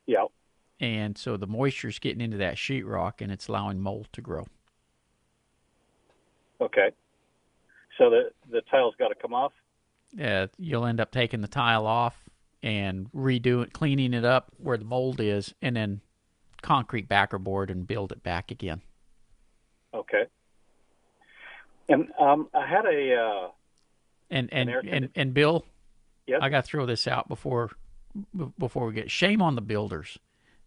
Yeah. 0.05 0.25
and 0.79 1.17
so 1.17 1.37
the 1.37 1.47
moisture's 1.47 1.99
getting 1.99 2.21
into 2.21 2.37
that 2.37 2.55
sheetrock 2.55 3.21
and 3.21 3.31
it's 3.31 3.47
allowing 3.47 3.79
mold 3.79 4.09
to 4.13 4.21
grow. 4.21 4.45
Okay. 6.61 6.91
So 7.97 8.09
the 8.09 8.31
the 8.49 8.61
tile's 8.69 8.95
got 8.97 9.09
to 9.09 9.15
come 9.15 9.33
off. 9.33 9.51
Yeah, 10.13 10.47
you'll 10.57 10.85
end 10.85 10.99
up 10.99 11.11
taking 11.11 11.41
the 11.41 11.47
tile 11.47 11.87
off 11.87 12.17
and 12.61 13.11
redoing 13.13 13.71
cleaning 13.73 14.13
it 14.13 14.25
up 14.25 14.51
where 14.57 14.77
the 14.77 14.85
mold 14.85 15.19
is, 15.19 15.53
and 15.61 15.75
then 15.75 16.01
concrete 16.61 17.07
backer 17.07 17.37
board 17.37 17.69
and 17.69 17.85
build 17.85 18.11
it 18.11 18.23
back 18.23 18.51
again. 18.51 18.81
Okay. 19.93 20.23
And 21.89 22.07
um, 22.19 22.47
I 22.53 22.65
had 22.65 22.85
a 22.85 23.15
uh, 23.15 23.47
And 24.29 24.49
and 24.51 24.69
and, 24.69 25.09
and 25.15 25.33
Bill, 25.33 25.65
Yes. 26.27 26.39
I 26.41 26.49
got 26.49 26.63
to 26.63 26.67
throw 26.69 26.85
this 26.85 27.07
out 27.07 27.27
before 27.27 27.71
before 28.57 28.87
we 28.87 28.93
get 28.93 29.11
shame 29.11 29.41
on 29.41 29.55
the 29.55 29.61
builders. 29.61 30.17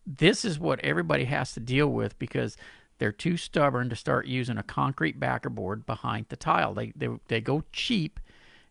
This 0.06 0.44
is 0.44 0.58
what 0.58 0.80
everybody 0.80 1.24
has 1.24 1.52
to 1.54 1.60
deal 1.60 1.88
with 1.88 2.18
because 2.18 2.56
they're 2.98 3.12
too 3.12 3.36
stubborn 3.36 3.88
to 3.90 3.96
start 3.96 4.26
using 4.26 4.58
a 4.58 4.62
concrete 4.62 5.20
backer 5.20 5.50
board 5.50 5.86
behind 5.86 6.26
the 6.28 6.36
tile. 6.36 6.74
They 6.74 6.92
they 6.96 7.08
they 7.28 7.40
go 7.40 7.64
cheap 7.72 8.20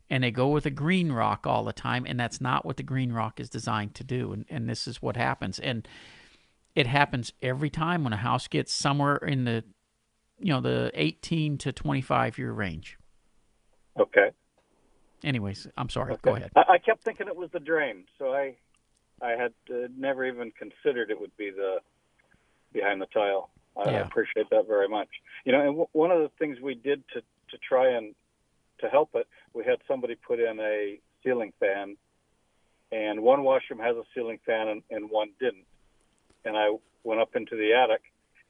and 0.10 0.24
they 0.24 0.32
go 0.32 0.48
with 0.48 0.65
a 0.65 0.72
green 0.72 1.12
rock 1.12 1.48
all 1.48 1.63
the 1.63 1.74
time 1.74 2.05
and 2.08 2.20
that's 2.20 2.39
not 2.39 2.65
what 2.65 2.77
the 2.77 2.84
green 2.84 3.12
rock 3.12 3.39
is 3.39 3.50
designed 3.50 3.96
to 3.96 4.03
do 4.03 4.34
and 4.34 4.46
and 4.50 4.70
this 4.70 4.88
is 4.88 5.01
what 5.01 5.17
happens 5.17 5.58
and 5.60 5.88
it 6.75 6.88
happens 6.88 7.34
every 7.41 7.70
time 7.70 8.03
when 8.03 8.13
a 8.13 8.17
house 8.17 8.48
gets 8.48 8.74
somewhere 8.74 9.15
in 9.17 9.46
the 9.46 9.63
you 10.39 10.51
know 10.51 10.62
the 10.62 10.91
18 10.94 11.58
to 11.60 11.72
25 11.72 12.38
year 12.38 12.51
range. 12.51 12.98
okay. 14.00 14.32
Anyways, 15.24 15.67
I'm 15.75 15.89
sorry. 15.89 16.13
okay. 16.13 16.22
Go 16.24 16.36
ahead. 16.36 16.51
I, 16.55 16.74
I 16.74 16.77
kept 16.77 17.03
thinking 17.03 17.27
it 17.27 17.36
was 17.36 17.50
the 17.51 17.60
drain, 17.60 18.03
so 18.20 18.34
I 18.34 18.55
I 19.22 19.32
had 19.32 19.53
uh, 19.72 19.88
never 19.98 20.25
even 20.25 20.51
considered 20.51 21.10
it 21.10 21.20
would 21.20 21.36
be 21.38 21.50
the 21.51 21.77
behind 22.74 23.01
the 23.01 23.08
tile. 23.08 23.50
I, 23.77 23.82
I 23.89 23.94
appreciate 24.00 24.50
that 24.51 24.67
very 24.67 24.88
much. 24.88 25.10
You 25.44 25.51
know, 25.51 25.60
and 25.60 25.70
w- 25.70 25.88
one 25.91 26.12
of 26.12 26.20
the 26.22 26.29
things 26.39 26.60
we 26.62 26.75
did 26.75 27.03
to 27.13 27.22
to 27.22 27.58
try 27.58 27.91
and 27.91 28.15
to 28.79 28.89
help 28.89 29.12
it, 29.15 29.27
we 29.53 29.63
had 29.63 29.77
somebody 29.88 30.15
put 30.15 30.39
in 30.39 30.60
a 30.60 31.00
ceiling 31.24 31.53
fan, 31.60 31.96
and 32.91 33.22
one 33.22 33.44
washroom 33.44 33.79
has 33.79 33.96
a 33.96 34.03
ceiling 34.13 34.39
fan 34.46 34.67
and, 34.67 34.84
and 34.91 35.10
one 35.10 35.29
didn't. 35.39 35.65
And 36.44 36.58
I 36.58 36.75
went 37.03 37.22
up 37.22 37.36
into 37.36 37.55
the 37.55 37.74
attic, 37.74 38.01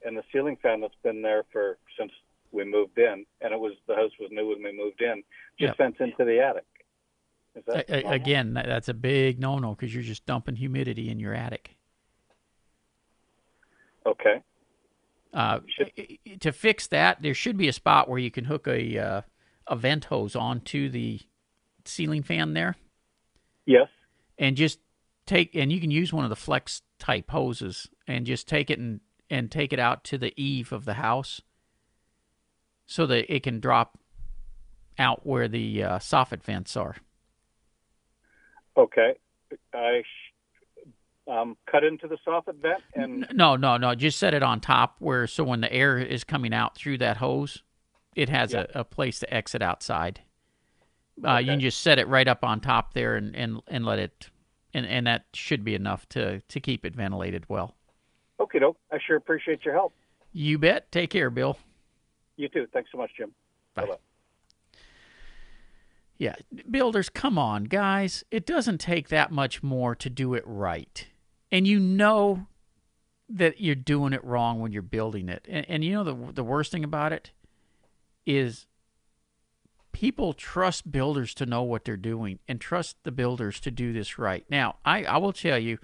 and 0.04 0.16
the 0.16 0.24
ceiling 0.32 0.56
fan 0.62 0.80
that's 0.80 0.94
been 1.02 1.22
there 1.22 1.44
for 1.52 1.78
since 1.98 2.12
we 2.52 2.64
moved 2.64 2.98
in, 2.98 3.26
and 3.40 3.52
it 3.52 3.58
was 3.60 3.72
the 3.86 3.94
house 3.94 4.12
was 4.18 4.30
new 4.32 4.48
when 4.48 4.62
we 4.62 4.76
moved 4.76 5.00
in, 5.00 5.22
just 5.58 5.70
Yep. 5.70 5.78
vents 5.78 6.00
into 6.00 6.24
the 6.24 6.40
attic. 6.40 6.64
Is 7.54 7.64
that 7.66 7.88
a- 7.90 8.10
again, 8.10 8.52
that's 8.54 8.88
a 8.88 8.94
big 8.94 9.40
no-no 9.40 9.74
because 9.74 9.94
you're 9.94 10.02
just 10.02 10.26
dumping 10.26 10.56
humidity 10.56 11.08
in 11.10 11.18
your 11.18 11.34
attic. 11.34 11.76
Okay. 14.04 14.42
Uh, 15.36 15.60
Should- 15.68 15.92
i- 15.98 16.18
i- 16.26 16.36
to 16.36 16.50
fix 16.50 16.86
that, 16.86 17.20
there 17.20 17.34
should 17.34 17.58
be 17.58 17.68
a 17.68 17.72
spot 17.72 18.08
where 18.08 18.18
you 18.18 18.30
can 18.30 18.44
hook 18.46 18.66
a 18.66 18.98
uh, 18.98 19.22
a 19.66 19.76
vent 19.76 20.06
hose 20.06 20.34
onto 20.34 20.88
the 20.88 21.20
ceiling 21.84 22.22
fan 22.22 22.54
there, 22.54 22.74
Yes. 23.66 23.88
and 24.38 24.56
just 24.56 24.80
take 25.26 25.54
and 25.54 25.70
you 25.70 25.78
can 25.78 25.90
use 25.90 26.10
one 26.10 26.24
of 26.24 26.30
the 26.30 26.36
flex 26.36 26.80
type 26.98 27.30
hoses 27.30 27.90
and 28.06 28.24
just 28.24 28.48
take 28.48 28.70
it 28.70 28.78
and 28.78 29.00
and 29.28 29.52
take 29.52 29.74
it 29.74 29.78
out 29.78 30.04
to 30.04 30.16
the 30.16 30.32
eave 30.40 30.72
of 30.72 30.86
the 30.86 30.94
house, 30.94 31.42
so 32.86 33.04
that 33.06 33.30
it 33.30 33.42
can 33.42 33.60
drop 33.60 33.98
out 34.98 35.26
where 35.26 35.48
the 35.48 35.82
uh, 35.82 35.98
soffit 35.98 36.42
vents 36.42 36.76
are. 36.78 36.96
Okay. 38.76 39.14
I 39.74 40.02
um, 41.28 41.56
cut 41.70 41.82
into 41.84 42.06
the 42.08 42.16
soffit 42.26 42.56
vent 42.62 42.82
and 42.94 43.26
No, 43.32 43.56
no, 43.56 43.76
no. 43.76 43.94
Just 43.94 44.18
set 44.18 44.32
it 44.34 44.42
on 44.42 44.60
top 44.60 44.96
where 45.00 45.26
so 45.26 45.42
when 45.44 45.60
the 45.60 45.72
air 45.72 45.98
is 45.98 46.24
coming 46.24 46.54
out 46.54 46.76
through 46.76 46.98
that 46.98 47.16
hose, 47.18 47.62
it 48.14 48.28
has 48.28 48.52
Yeah. 48.52 48.66
a, 48.74 48.80
a 48.80 48.84
place 48.84 49.18
to 49.20 49.34
exit 49.34 49.60
outside. 49.62 50.20
Uh, 51.26 51.38
You 51.38 51.46
can 51.52 51.60
just 51.60 51.80
set 51.80 51.98
it 51.98 52.06
right 52.08 52.28
up 52.28 52.44
on 52.44 52.60
top 52.60 52.94
there 52.94 53.16
and, 53.16 53.34
and, 53.34 53.60
and 53.68 53.84
let 53.86 53.98
it, 53.98 54.28
and, 54.74 54.86
and 54.86 55.06
that 55.06 55.24
should 55.34 55.64
be 55.64 55.74
enough 55.74 56.08
to, 56.10 56.40
to 56.42 56.60
keep 56.60 56.84
it 56.84 56.94
ventilated 56.94 57.44
well. 57.48 57.74
okay, 58.38 58.58
doke. 58.58 58.76
I 58.92 58.98
sure 59.04 59.16
appreciate 59.16 59.64
your 59.64 59.74
help. 59.74 59.94
You 60.32 60.58
bet. 60.58 60.92
Take 60.92 61.10
care, 61.10 61.30
Bill. 61.30 61.58
You 62.36 62.48
too. 62.50 62.66
Thanks 62.72 62.90
so 62.92 62.98
much, 62.98 63.10
Jim. 63.16 63.32
Bye. 63.74 63.82
Bye-bye. 63.86 63.96
Yeah, 66.18 66.34
builders, 66.70 67.10
come 67.10 67.36
on, 67.38 67.64
guys. 67.64 68.24
It 68.30 68.46
doesn't 68.46 68.78
take 68.78 69.08
that 69.08 69.30
much 69.30 69.62
more 69.62 69.94
to 69.96 70.08
do 70.08 70.32
it 70.34 70.42
right. 70.46 71.06
And 71.50 71.66
you 71.66 71.78
know 71.78 72.46
that 73.28 73.60
you're 73.60 73.74
doing 73.74 74.12
it 74.12 74.24
wrong 74.24 74.60
when 74.60 74.72
you're 74.72 74.82
building 74.82 75.28
it. 75.28 75.46
And, 75.48 75.66
and 75.68 75.84
you 75.84 75.92
know 75.92 76.04
the 76.04 76.32
the 76.32 76.44
worst 76.44 76.72
thing 76.72 76.84
about 76.84 77.12
it 77.12 77.32
is 78.24 78.66
people 79.96 80.34
trust 80.34 80.92
builders 80.92 81.32
to 81.32 81.46
know 81.46 81.62
what 81.62 81.86
they're 81.86 81.96
doing 81.96 82.38
and 82.46 82.60
trust 82.60 82.96
the 83.04 83.10
builders 83.10 83.58
to 83.58 83.70
do 83.70 83.94
this 83.94 84.18
right. 84.18 84.44
Now, 84.50 84.76
I, 84.84 85.04
I 85.04 85.16
will 85.16 85.32
tell 85.32 85.58
you, 85.58 85.78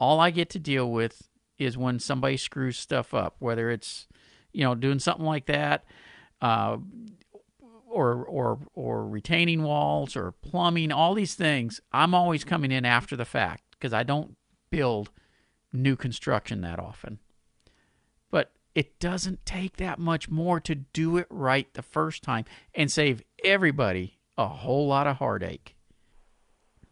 all 0.00 0.20
I 0.20 0.30
get 0.30 0.48
to 0.50 0.58
deal 0.58 0.90
with 0.90 1.28
is 1.58 1.76
when 1.76 1.98
somebody 1.98 2.38
screws 2.38 2.78
stuff 2.78 3.12
up, 3.12 3.36
whether 3.40 3.68
it's, 3.68 4.06
you 4.54 4.64
know, 4.64 4.74
doing 4.74 4.98
something 4.98 5.26
like 5.26 5.44
that, 5.46 5.84
uh, 6.40 6.78
or 7.90 8.24
or 8.24 8.58
or 8.74 9.06
retaining 9.06 9.62
walls 9.62 10.16
or 10.16 10.32
plumbing, 10.32 10.90
all 10.90 11.12
these 11.12 11.34
things. 11.34 11.78
I'm 11.92 12.14
always 12.14 12.44
coming 12.44 12.72
in 12.72 12.86
after 12.86 13.16
the 13.16 13.26
fact 13.26 13.64
because 13.72 13.92
I 13.92 14.02
don't 14.02 14.37
build 14.70 15.10
new 15.72 15.96
construction 15.96 16.60
that 16.62 16.78
often. 16.78 17.18
But 18.30 18.52
it 18.74 18.98
doesn't 18.98 19.44
take 19.44 19.76
that 19.76 19.98
much 19.98 20.28
more 20.28 20.60
to 20.60 20.74
do 20.74 21.16
it 21.16 21.26
right 21.30 21.72
the 21.74 21.82
first 21.82 22.22
time 22.22 22.44
and 22.74 22.90
save 22.90 23.22
everybody 23.44 24.18
a 24.36 24.46
whole 24.46 24.86
lot 24.86 25.06
of 25.06 25.16
heartache. 25.16 25.74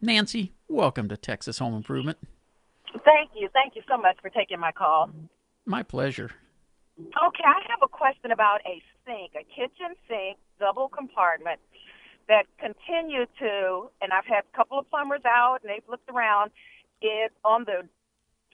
Nancy, 0.01 0.53
welcome 0.67 1.09
to 1.09 1.17
Texas 1.17 1.59
Home 1.59 1.73
Improvement. 1.73 2.17
Thank 3.03 3.31
you. 3.35 3.49
Thank 3.53 3.75
you 3.75 3.81
so 3.87 3.97
much 3.97 4.17
for 4.21 4.29
taking 4.29 4.59
my 4.59 4.71
call. 4.71 5.09
My 5.65 5.83
pleasure. 5.83 6.31
Okay, 6.99 7.43
I 7.45 7.61
have 7.69 7.79
a 7.83 7.87
question 7.87 8.31
about 8.31 8.61
a 8.65 8.81
sink, 9.05 9.31
a 9.35 9.43
kitchen 9.43 9.95
sink, 10.07 10.37
double 10.59 10.89
compartment 10.89 11.59
that 12.27 12.45
continue 12.59 13.25
to, 13.39 13.89
and 14.01 14.11
I've 14.11 14.25
had 14.25 14.43
a 14.51 14.57
couple 14.57 14.79
of 14.79 14.89
plumbers 14.89 15.21
out 15.25 15.59
and 15.61 15.69
they've 15.69 15.87
looked 15.89 16.09
around. 16.09 16.51
It 17.01 17.31
on 17.45 17.65
the 17.65 17.87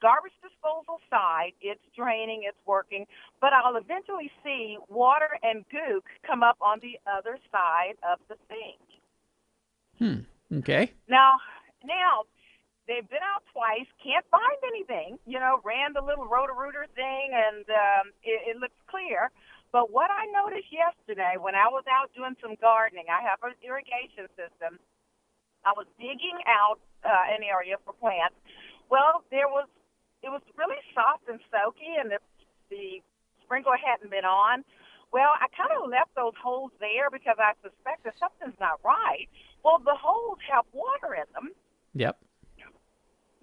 garbage 0.02 0.36
disposal 0.44 1.00
side, 1.10 1.54
it's 1.62 1.82
draining, 1.96 2.44
it's 2.44 2.60
working, 2.66 3.08
but 3.40 3.54
I'll 3.54 3.78
eventually 3.78 4.30
see 4.44 4.78
water 4.90 5.40
and 5.42 5.64
gook 5.72 6.04
come 6.28 6.44
up 6.44 6.58
on 6.60 6.80
the 6.82 7.00
other 7.08 7.40
side 7.52 7.96
of 8.04 8.20
the 8.28 8.36
sink. 8.52 8.84
Hmm. 9.98 10.58
Okay. 10.60 10.92
Now, 11.08 11.40
now 11.86 12.28
they've 12.88 13.08
been 13.08 13.24
out 13.24 13.44
twice, 13.54 13.88
can't 14.04 14.26
find 14.30 14.60
anything. 14.68 15.18
You 15.26 15.40
know, 15.40 15.62
ran 15.64 15.94
the 15.94 16.02
little 16.02 16.28
roto-rooter 16.28 16.88
thing, 16.96 17.32
and 17.32 17.64
um, 17.72 18.12
it, 18.24 18.56
it 18.56 18.58
looks 18.60 18.76
clear. 18.92 19.32
But 19.72 19.90
what 19.90 20.12
I 20.12 20.28
noticed 20.30 20.70
yesterday 20.70 21.34
when 21.40 21.56
I 21.56 21.66
was 21.72 21.84
out 21.90 22.12
doing 22.14 22.36
some 22.44 22.60
gardening, 22.62 23.06
I 23.10 23.24
have 23.24 23.40
an 23.42 23.56
irrigation 23.64 24.28
system. 24.36 24.78
I 25.66 25.74
was 25.76 25.88
digging 26.00 26.40
out 26.48 26.80
uh, 27.04 27.34
an 27.34 27.44
area 27.44 27.76
for 27.84 27.94
plants. 27.94 28.36
Well, 28.90 29.24
there 29.32 29.48
was 29.48 29.68
it 30.24 30.32
was 30.32 30.42
really 30.56 30.80
soft 30.96 31.28
and 31.28 31.40
soaky, 31.52 32.00
and 32.00 32.12
the, 32.12 32.20
the 32.72 33.04
sprinkler 33.44 33.76
hadn't 33.76 34.10
been 34.10 34.24
on. 34.24 34.64
Well, 35.12 35.30
I 35.36 35.52
kind 35.52 35.70
of 35.76 35.92
left 35.92 36.16
those 36.16 36.34
holes 36.42 36.72
there 36.80 37.12
because 37.12 37.36
I 37.38 37.54
suspected 37.62 38.16
something's 38.18 38.58
not 38.58 38.80
right. 38.82 39.28
Well, 39.62 39.78
the 39.84 39.94
holes 39.94 40.40
have 40.50 40.66
water 40.74 41.14
in 41.14 41.28
them. 41.36 41.52
Yep. 41.94 42.18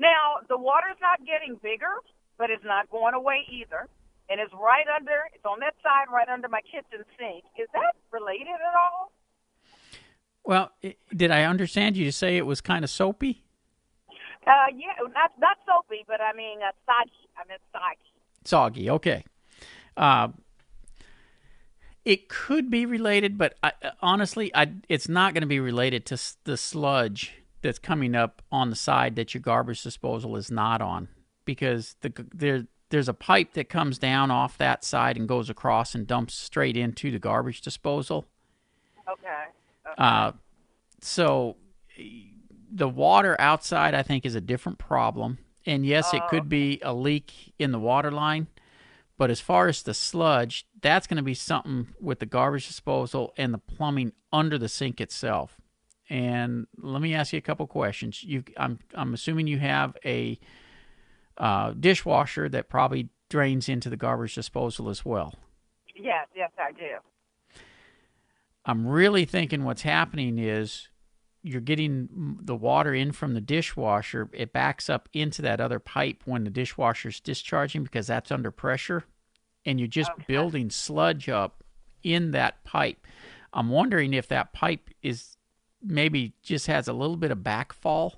Now, 0.00 0.41
the 0.49 0.57
water's 0.57 0.99
not 1.05 1.21
getting 1.29 1.61
bigger, 1.62 2.00
but 2.41 2.49
it's 2.49 2.65
not 2.65 2.89
going 2.89 3.12
away 3.12 3.45
either. 3.53 3.87
And 4.33 4.41
it's 4.41 4.53
right 4.57 4.89
under, 4.89 5.29
it's 5.37 5.45
on 5.45 5.61
that 5.61 5.77
side 5.85 6.09
right 6.09 6.29
under 6.29 6.49
my 6.49 6.65
kitchen 6.65 7.05
sink. 7.21 7.45
Is 7.61 7.69
that 7.77 7.95
related 8.11 8.57
at 8.57 8.75
all? 8.75 9.12
Well, 10.44 10.73
i- 10.82 10.97
did 11.14 11.30
I 11.30 11.44
understand 11.44 11.97
you 11.97 12.04
to 12.06 12.12
say 12.12 12.37
it 12.37 12.47
was 12.47 12.61
kind 12.61 12.85
of 12.85 12.90
soapy? 12.90 13.44
Uh, 14.47 14.66
yeah, 14.75 14.92
not 15.14 15.32
not 15.38 15.59
soapy, 15.66 16.04
but 16.06 16.20
I 16.20 16.32
mean 16.32 16.59
uh, 16.62 16.73
soggy. 16.87 17.28
I 17.37 17.47
meant 17.47 17.61
soggy. 17.73 18.11
Soggy. 18.44 18.90
Okay. 18.90 19.25
Uh, 19.97 20.28
it 22.04 22.28
could 22.30 22.70
be 22.70 22.87
related, 22.87 23.37
but 23.37 23.54
I, 23.62 23.73
honestly, 24.00 24.50
I, 24.54 24.73
it's 24.88 25.09
not 25.09 25.35
going 25.35 25.42
to 25.42 25.47
be 25.47 25.61
related 25.61 26.06
to 26.06 26.14
s- 26.14 26.38
the 26.44 26.56
sludge 26.56 27.35
that's 27.61 27.78
coming 27.78 28.14
up 28.14 28.40
on 28.50 28.70
the 28.70 28.76
side 28.76 29.16
that 29.16 29.35
your 29.35 29.42
garbage 29.42 29.82
disposal 29.82 30.37
is 30.37 30.50
not 30.50 30.80
on, 30.80 31.09
because 31.44 31.97
the 32.00 32.11
there 32.35 32.66
there's 32.88 33.09
a 33.09 33.14
pipe 33.14 33.52
that 33.52 33.68
comes 33.68 33.99
down 33.99 34.30
off 34.30 34.56
that 34.56 34.82
side 34.85 35.16
and 35.18 35.28
goes 35.28 35.50
across 35.50 35.94
and 35.94 36.06
dumps 36.06 36.35
straight 36.35 36.76
into 36.76 37.11
the 37.11 37.18
garbage 37.18 37.61
disposal. 37.61 38.26
Okay. 39.09 39.44
Uh, 39.99 40.33
so 41.01 41.57
the 42.73 42.89
water 42.89 43.37
outside, 43.39 43.95
I 43.95 44.03
think, 44.03 44.25
is 44.25 44.35
a 44.35 44.41
different 44.41 44.79
problem. 44.79 45.39
And 45.67 45.85
yes, 45.85 46.15
it 46.15 46.23
could 46.29 46.49
be 46.49 46.81
a 46.83 46.95
leak 46.95 47.55
in 47.59 47.73
the 47.73 47.79
water 47.79 48.11
line. 48.11 48.47
But 49.19 49.31
as 49.31 49.41
far 49.41 49.69
as 49.69 49.83
the 49.83 49.93
sludge, 49.93 50.67
that's 50.81 51.07
going 51.07 51.19
to 51.19 51.23
be 51.23 51.35
something 51.35 51.89
with 52.01 52.21
the 52.21 52.27
garbage 52.27 52.67
disposal 52.67 53.35
and 53.37 53.53
the 53.53 53.59
plumbing 53.59 54.13
under 54.33 54.57
the 54.57 54.69
sink 54.69 55.01
itself. 55.01 55.59
And 56.09 56.67
let 56.79 57.03
me 57.03 57.15
ask 57.15 57.33
you 57.33 57.39
a 57.39 57.43
couple 57.43 57.67
questions. 57.67 58.23
You, 58.23 58.43
I'm, 58.57 58.79
I'm 58.95 59.13
assuming 59.13 59.47
you 59.47 59.59
have 59.59 59.97
a 60.05 60.39
uh, 61.37 61.75
dishwasher 61.79 62.49
that 62.49 62.69
probably 62.69 63.11
drains 63.29 63.69
into 63.69 63.91
the 63.91 63.97
garbage 63.97 64.35
disposal 64.35 64.89
as 64.89 65.05
well. 65.05 65.35
Yes, 65.95 66.27
yes, 66.35 66.51
I 66.59 66.73
do. 66.73 66.97
I'm 68.64 68.87
really 68.87 69.25
thinking 69.25 69.64
what's 69.64 69.83
happening 69.83 70.38
is 70.38 70.88
you're 71.43 71.61
getting 71.62 72.38
the 72.43 72.55
water 72.55 72.95
in 72.95 73.12
from 73.12 73.33
the 73.35 73.40
dishwasher. 73.40 74.29
It 74.33 74.52
backs 74.52 74.90
up 74.90 75.09
into 75.12 75.40
that 75.43 75.61
other 75.61 75.79
pipe 75.79 76.23
when 76.26 76.45
the 76.45 76.50
dishwasher's 76.50 77.21
discharging 77.21 77.83
because 77.85 78.07
that's 78.07 78.31
under 78.31 78.50
pressure, 78.50 79.05
and 79.64 79.79
you're 79.81 79.88
just 79.88 80.11
Okay. 80.11 80.25
building 80.29 80.69
sludge 80.71 81.29
up 81.29 81.64
in 82.02 82.33
that 82.33 82.62
pipe. 82.64 83.07
I'm 83.52 83.71
wondering 83.71 84.12
if 84.14 84.29
that 84.29 84.52
pipe 84.52 84.90
is 85.02 85.37
maybe 85.83 86.35
just 86.43 86.67
has 86.67 86.87
a 86.88 86.93
little 86.93 87.17
bit 87.17 87.31
of 87.31 87.38
backfall 87.38 88.17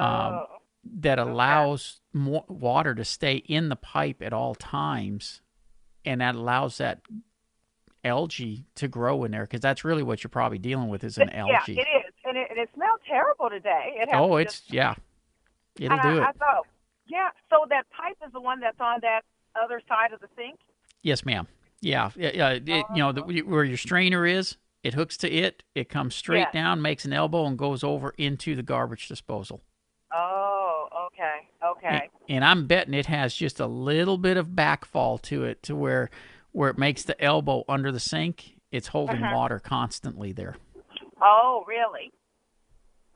um, 0.00 0.34
Oh. 0.34 0.46
that 0.84 1.18
allows 1.18 2.00
more 2.12 2.44
water 2.48 2.94
to 2.94 3.04
stay 3.04 3.36
in 3.36 3.68
the 3.68 3.76
pipe 3.76 4.20
at 4.22 4.32
all 4.32 4.54
times, 4.56 5.42
and 6.04 6.20
that 6.20 6.34
allows 6.34 6.78
that 6.78 7.02
algae 8.06 8.64
to 8.76 8.88
grow 8.88 9.24
in 9.24 9.30
there 9.32 9.42
because 9.42 9.60
that's 9.60 9.84
really 9.84 10.02
what 10.02 10.22
you're 10.22 10.28
probably 10.30 10.58
dealing 10.58 10.88
with 10.88 11.04
is 11.04 11.18
an 11.18 11.28
yeah, 11.32 11.40
algae. 11.40 11.74
Yeah, 11.74 11.82
it 11.82 12.06
is, 12.06 12.14
and 12.24 12.36
it, 12.36 12.46
and 12.50 12.58
it 12.58 12.68
smelled 12.74 13.00
terrible 13.06 13.50
today. 13.50 13.94
It 13.96 14.08
Oh, 14.12 14.42
just- 14.42 14.64
it's 14.64 14.72
yeah, 14.72 14.94
it'll 15.78 15.98
do 15.98 16.20
I, 16.20 16.28
I 16.28 16.32
thought, 16.32 16.66
yeah. 17.06 17.28
So 17.50 17.66
that 17.68 17.84
pipe 17.90 18.16
is 18.26 18.32
the 18.32 18.40
one 18.40 18.60
that's 18.60 18.80
on 18.80 19.00
that 19.02 19.22
other 19.62 19.80
side 19.88 20.12
of 20.12 20.20
the 20.20 20.28
sink. 20.36 20.58
Yes, 21.02 21.24
ma'am. 21.24 21.46
Yeah, 21.80 22.10
yeah. 22.16 22.30
yeah, 22.34 22.50
It, 22.50 22.66
you 22.94 22.98
know 22.98 23.12
the, 23.12 23.22
oh. 23.22 23.48
where 23.50 23.64
your 23.64 23.76
strainer 23.76 24.24
is, 24.26 24.56
it 24.82 24.94
hooks 24.94 25.16
to 25.18 25.30
it. 25.30 25.62
It 25.74 25.88
comes 25.88 26.14
straight 26.14 26.40
Yes. 26.40 26.52
down, 26.52 26.80
makes 26.82 27.04
an 27.04 27.12
elbow, 27.12 27.46
and 27.46 27.58
goes 27.58 27.84
over 27.84 28.14
into 28.16 28.56
the 28.56 28.62
garbage 28.62 29.08
disposal. 29.08 29.62
Oh, 30.14 30.88
okay, 31.06 31.48
okay. 31.64 32.08
And 32.28 32.44
I'm 32.44 32.66
betting 32.66 32.94
it 32.94 33.06
has 33.06 33.34
just 33.34 33.60
a 33.60 33.66
little 33.66 34.16
bit 34.18 34.36
of 34.36 34.48
backfall 34.48 35.20
to 35.22 35.44
it, 35.44 35.62
to 35.64 35.76
where 35.76 36.10
where 36.56 36.70
it 36.70 36.78
makes 36.78 37.02
the 37.02 37.22
elbow 37.22 37.62
under 37.68 37.92
the 37.92 38.00
sink. 38.00 38.54
It's 38.72 38.88
holding 38.88 39.22
Uh-huh. 39.22 39.34
water 39.34 39.58
constantly 39.58 40.32
there. 40.32 40.56
Oh, 41.20 41.64
really? 41.68 42.10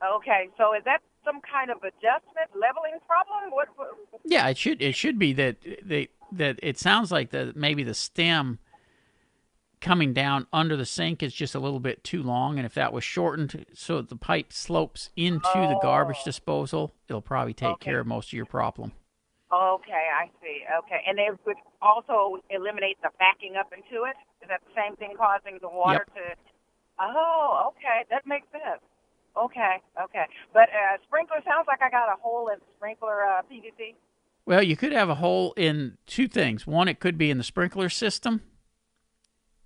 Okay. 0.03 0.47
So 0.57 0.73
is 0.75 0.83
that 0.85 1.01
some 1.25 1.41
kind 1.41 1.71
of 1.71 1.77
adjustment, 1.77 2.49
leveling 2.53 2.99
problem? 3.07 3.49
What? 3.51 3.67
what 3.75 3.97
Yeah, 4.25 4.47
it 4.47 4.57
should 4.59 4.79
it 4.79 4.93
should 4.95 5.17
be 5.17 5.33
that 5.33 5.55
they 5.83 6.09
that 6.33 6.59
it 6.61 6.77
sounds 6.77 7.11
like 7.11 7.31
that 7.31 7.55
maybe 7.55 7.81
the 7.83 7.95
stem 7.95 8.59
coming 9.79 10.13
down 10.13 10.45
under 10.53 10.77
the 10.77 10.85
sink 10.85 11.23
is 11.23 11.33
just 11.33 11.55
a 11.55 11.59
little 11.59 11.79
bit 11.79 12.03
too 12.03 12.21
long 12.21 12.57
and 12.59 12.67
if 12.67 12.75
that 12.75 12.93
was 12.93 13.03
shortened 13.03 13.65
so 13.73 13.97
that 13.97 14.09
the 14.09 14.15
pipe 14.15 14.53
slopes 14.53 15.09
into 15.15 15.67
the 15.67 15.75
garbage 15.81 16.19
Oh. 16.21 16.25
disposal, 16.25 16.91
it'll 17.07 17.21
probably 17.21 17.55
take 17.55 17.69
Okay. 17.71 17.89
care 17.89 18.01
of 18.01 18.05
most 18.07 18.27
of 18.29 18.33
your 18.33 18.45
problem. 18.45 18.91
Okay, 19.51 20.05
I 20.09 20.29
see. 20.41 20.63
Okay, 20.83 21.01
and 21.07 21.19
it 21.19 21.37
would 21.45 21.57
also 21.81 22.41
eliminate 22.49 22.97
the 23.01 23.09
backing 23.19 23.55
up 23.59 23.71
into 23.73 24.03
it. 24.05 24.15
Is 24.41 24.49
that 24.49 24.61
the 24.65 24.73
same 24.75 24.95
thing 24.95 25.13
causing 25.17 25.59
the 25.61 25.69
water 25.69 26.05
to? 26.15 26.23
Oh, 26.99 27.71
okay, 27.71 28.05
that 28.09 28.25
makes 28.25 28.47
sense. 28.51 28.81
Okay, 29.35 29.79
okay, 30.01 30.25
but 30.53 30.67
uh, 30.69 30.97
sprinkler 31.07 31.39
sounds 31.47 31.65
like 31.67 31.81
I 31.81 31.89
got 31.89 32.09
a 32.09 32.19
hole 32.21 32.49
in 32.49 32.59
the 32.59 32.65
sprinkler 32.77 33.23
uh, 33.23 33.41
PVC. 33.49 33.95
Well, 34.45 34.61
you 34.61 34.75
could 34.75 34.91
have 34.91 35.09
a 35.09 35.15
hole 35.15 35.53
in 35.55 35.97
two 36.05 36.27
things. 36.27 36.67
One, 36.67 36.87
it 36.87 36.99
could 36.99 37.17
be 37.17 37.31
in 37.31 37.37
the 37.37 37.43
sprinkler 37.43 37.89
system, 37.89 38.41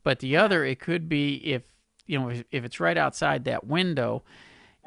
but 0.04 0.20
the 0.20 0.38
other, 0.38 0.64
it 0.64 0.80
could 0.80 1.10
be 1.10 1.38
if 1.38 1.64
you 2.06 2.20
know 2.20 2.30
if, 2.30 2.44
if 2.52 2.64
it's 2.64 2.80
right 2.80 2.98
outside 2.98 3.46
that 3.46 3.66
window. 3.66 4.24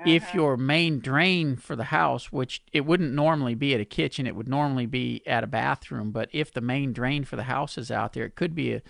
If 0.06 0.32
your 0.32 0.56
main 0.56 1.00
drain 1.00 1.56
for 1.56 1.74
the 1.74 1.84
house, 1.84 2.30
which 2.30 2.62
it 2.72 2.87
wouldn't 2.87 3.12
normally 3.12 3.54
be 3.54 3.74
at 3.74 3.80
a 3.80 3.84
kitchen, 3.84 4.26
it 4.26 4.37
would 4.37 4.48
normally 4.48 4.87
be 4.87 5.22
at 5.26 5.42
a 5.42 5.48
bathroom. 5.48 6.12
But 6.12 6.28
if 6.32 6.52
the 6.52 6.61
main 6.61 6.92
drain 6.92 7.24
for 7.24 7.37
the 7.37 7.42
house 7.44 7.76
is 7.76 7.90
out 7.90 8.12
there, 8.12 8.24
it 8.24 8.37
could 8.37 8.54
be 8.54 8.74
a, 8.74 8.82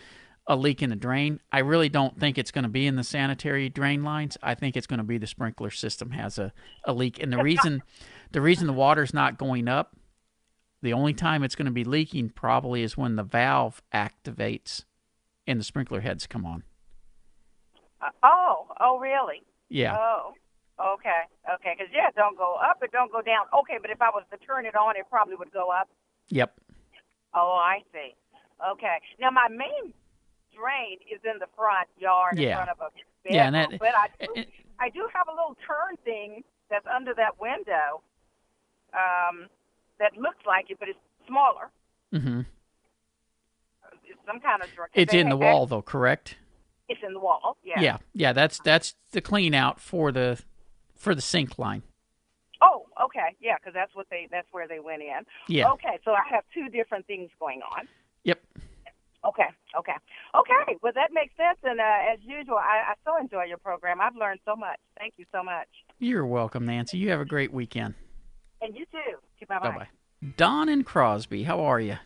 a 0.47 0.55
leak 0.55 0.83
in 0.83 0.91
the 0.91 0.97
drain. 0.97 1.41
I 1.51 1.61
really 1.61 1.89
don't 1.89 2.21
think 2.21 2.37
it's 2.37 2.51
going 2.51 2.65
to 2.65 2.69
be 2.69 2.87
in 2.87 2.97
the 2.97 3.05
sanitary 3.05 3.71
drain 3.71 4.05
lines. 4.05 4.37
I 4.43 4.55
think 4.55 4.77
it's 4.77 4.87
going 4.87 4.99
to 4.99 5.05
be 5.05 5.17
the 5.17 5.27
sprinkler 5.27 5.71
system 5.71 6.11
has 6.11 6.39
a, 6.39 6.53
a 6.85 6.93
leak. 6.93 7.23
And 7.23 7.33
the 7.33 7.43
reason 7.43 7.83
the 8.33 8.43
reason 8.43 8.67
the 8.67 8.75
water's 8.75 9.15
not 9.15 9.39
going 9.39 9.67
up 9.67 9.97
the 10.83 10.93
only 10.93 11.13
time 11.13 11.43
it's 11.43 11.57
going 11.57 11.67
to 11.67 11.73
be 11.73 11.85
leaking 11.85 12.31
probably 12.31 12.83
is 12.83 12.97
when 12.97 13.17
the 13.17 13.25
valve 13.25 13.83
activates 13.93 14.85
and 15.47 15.59
the 15.59 15.65
sprinkler 15.65 16.01
heads 16.01 16.27
come 16.27 16.47
on. 16.47 16.63
Uh, 18.01 18.11
oh, 18.23 18.67
oh, 18.81 18.99
really? 18.99 19.43
Yeah. 19.69 19.97
Oh, 19.99 20.35
okay, 20.81 21.23
okay. 21.55 21.75
Because 21.77 21.93
yeah, 21.95 22.09
it 22.09 22.15
don't 22.15 22.37
go 22.39 22.57
up, 22.63 22.83
it 22.83 22.93
don't 22.93 23.11
go 23.13 23.23
down. 23.23 23.47
Okay, 23.61 23.79
but 23.81 23.91
if 23.91 24.01
I 24.03 24.11
was 24.11 24.25
to 24.31 24.39
turn 24.39 24.67
it 24.67 24.75
on, 24.77 24.97
it 24.97 25.07
probably 25.11 25.35
would 25.37 25.53
go 25.53 25.71
up. 25.71 25.89
Yep. 26.29 26.55
Oh, 27.35 27.53
I 27.61 27.83
see. 27.93 28.15
Okay. 28.73 28.97
Now 29.21 29.31
my 29.31 29.49
main 29.49 29.93
drain 30.55 30.99
is 31.13 31.21
in 31.25 31.39
the 31.39 31.47
front 31.57 31.89
yard 31.99 32.39
Yeah. 32.39 32.49
in 32.51 32.55
front 32.57 32.71
of 32.71 32.79
a 32.81 32.91
bedroom, 32.91 33.35
Yeah, 33.35 33.47
and 33.47 33.55
that- 33.55 33.79
but 33.79 33.95
I 33.95 34.09
do, 34.21 34.33
and- 34.37 34.47
I 34.81 34.89
do 34.91 35.09
have 35.15 35.29
a 35.29 35.33
little 35.33 35.57
turn 35.67 35.97
thing 36.05 36.43
that's 36.71 36.87
under 36.87 37.15
that 37.15 37.39
window. 37.41 38.03
Um, 38.93 39.49
that 39.99 40.17
looks 40.17 40.45
like 40.47 40.71
it, 40.71 40.79
but 40.79 40.89
it's 40.89 40.99
smaller. 41.27 41.71
Mm-hmm. 42.13 42.41
It's 44.05 44.19
some 44.27 44.41
kind 44.41 44.63
of 44.63 44.73
drain. 44.75 44.89
It's 44.95 45.15
in 45.15 45.29
the 45.29 45.37
wall 45.37 45.67
though, 45.67 45.83
correct? 45.83 46.37
It's 46.89 47.01
in 47.07 47.13
the 47.13 47.21
wall. 47.21 47.57
Yeah. 47.63 47.81
Yeah. 47.81 47.97
Yeah, 48.15 48.33
that's 48.33 48.59
that's 48.61 48.95
the 49.13 49.21
clean 49.21 49.55
out 49.55 49.81
for 49.81 50.11
the 50.13 50.43
for 50.99 51.15
the 51.15 51.23
sink 51.23 51.59
line. 51.59 51.83
Oh, 52.61 52.87
okay. 53.05 53.37
Yeah, 53.41 53.55
because 53.59 53.73
that's 53.73 53.95
what 53.95 54.07
they 54.11 54.29
that's 54.31 54.49
where 54.51 54.69
they 54.69 54.81
went 54.81 55.03
in. 55.03 55.25
Yeah. 55.49 55.71
Okay, 55.73 55.99
so 56.05 56.13
I 56.13 56.23
have 56.31 56.45
two 56.53 56.69
different 56.69 57.07
things 57.07 57.31
going 57.41 57.61
on. 57.63 57.89
Yep. 58.25 58.41
Okay, 59.25 59.49
okay, 59.77 59.95
okay. 60.35 60.79
Well, 60.83 60.93
that 60.95 61.11
makes 61.13 61.35
sense. 61.37 61.59
And 61.65 61.81
uh, 61.81 62.13
as 62.13 62.19
usual, 62.23 62.57
I, 62.57 62.93
I 62.93 62.95
so 63.05 63.17
enjoy 63.21 63.45
your 63.45 63.59
program. 63.59 64.01
I've 64.01 64.15
learned 64.15 64.41
so 64.45 64.55
much. 64.55 64.79
Thank 64.97 65.15
you 65.17 65.25
so 65.33 65.43
much. 65.43 65.69
You're 65.99 66.27
welcome, 66.27 66.67
Nancy. 66.67 66.99
You 66.99 67.11
have 67.11 67.21
a 67.21 67.25
great 67.25 67.53
weekend. 67.53 67.95
And 68.61 68.77
you 68.77 68.85
too. 68.87 69.47
Bye 69.49 69.59
Bye 69.61 69.71
bye. 69.71 69.89
Don 70.37 70.69
and 70.69 70.85
Crosby, 70.85 71.45
how 71.45 71.61
are 71.61 71.81
you? 71.81 71.97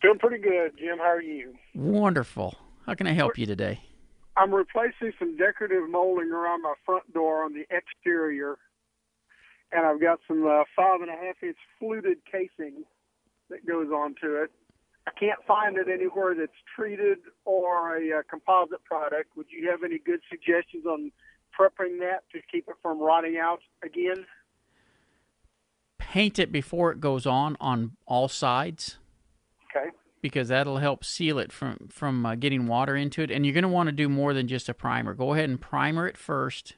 Feeling 0.00 0.18
pretty 0.18 0.42
good, 0.42 0.72
Jim. 0.78 0.98
How 0.98 1.10
are 1.10 1.22
you? 1.22 1.54
Wonderful. 1.74 2.56
How 2.86 2.94
can 2.94 3.06
I 3.06 3.12
help 3.12 3.38
you 3.38 3.46
today? 3.46 3.80
I'm 4.36 4.54
replacing 4.54 5.12
some 5.18 5.36
decorative 5.36 5.88
molding 5.90 6.30
around 6.30 6.62
my 6.62 6.74
front 6.86 7.12
door 7.12 7.44
on 7.44 7.52
the 7.52 7.66
exterior, 7.70 8.56
and 9.72 9.86
I've 9.86 10.00
got 10.00 10.20
some 10.26 10.46
uh, 10.46 10.64
five 10.74 11.00
and 11.00 11.10
a 11.10 11.12
half 11.12 11.36
inch 11.42 11.56
fluted 11.78 12.18
casing 12.30 12.84
that 13.50 13.66
goes 13.66 13.88
onto 13.88 14.36
it. 14.36 14.50
I 15.06 15.10
can't 15.18 15.40
find 15.46 15.76
it 15.76 15.88
anywhere 15.92 16.34
that's 16.34 16.52
treated 16.76 17.18
or 17.44 17.96
a 17.96 18.18
uh, 18.18 18.22
composite 18.30 18.84
product. 18.84 19.36
Would 19.36 19.46
you 19.50 19.68
have 19.70 19.82
any 19.82 19.98
good 19.98 20.20
suggestions 20.30 20.86
on 20.86 21.10
prepping 21.58 21.98
that 21.98 22.22
to 22.32 22.40
keep 22.50 22.68
it 22.68 22.76
from 22.80 23.00
rotting 23.00 23.36
out 23.36 23.60
again? 23.82 24.24
Paint 25.98 26.38
it 26.38 26.52
before 26.52 26.92
it 26.92 27.00
goes 27.00 27.26
on 27.26 27.56
on 27.60 27.96
all 28.06 28.28
sides. 28.28 28.98
Okay. 29.76 29.90
Because 30.22 30.48
that'll 30.48 30.78
help 30.78 31.04
seal 31.04 31.38
it 31.38 31.52
from 31.52 31.88
from 31.90 32.24
uh, 32.24 32.36
getting 32.36 32.66
water 32.66 32.96
into 32.96 33.22
it. 33.22 33.30
And 33.30 33.44
you're 33.44 33.52
going 33.52 33.62
to 33.62 33.68
want 33.68 33.88
to 33.88 33.92
do 33.92 34.08
more 34.08 34.32
than 34.32 34.48
just 34.48 34.68
a 34.68 34.74
primer. 34.74 35.12
Go 35.12 35.34
ahead 35.34 35.50
and 35.50 35.60
primer 35.60 36.06
it 36.06 36.16
first, 36.16 36.76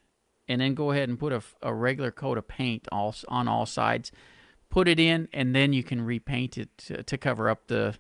and 0.49 0.61
then 0.61 0.75
go 0.75 0.91
ahead 0.91 1.09
and 1.09 1.19
put 1.19 1.33
a, 1.33 1.43
a 1.63 1.73
regular 1.73 2.11
coat 2.11 2.39
of 2.39 2.49
paint 2.49 2.89
all, 2.91 3.15
on 3.29 3.47
all 3.47 3.67
sides. 3.67 4.11
Put 4.71 4.89
it 4.89 4.99
in, 4.99 5.29
and 5.33 5.55
then 5.55 5.73
you 5.73 5.85
can 5.85 6.01
repaint 6.01 6.59
it 6.59 6.77
to, 6.79 7.03
to 7.05 7.17
cover 7.17 7.49
up 7.49 7.69
the 7.69 7.95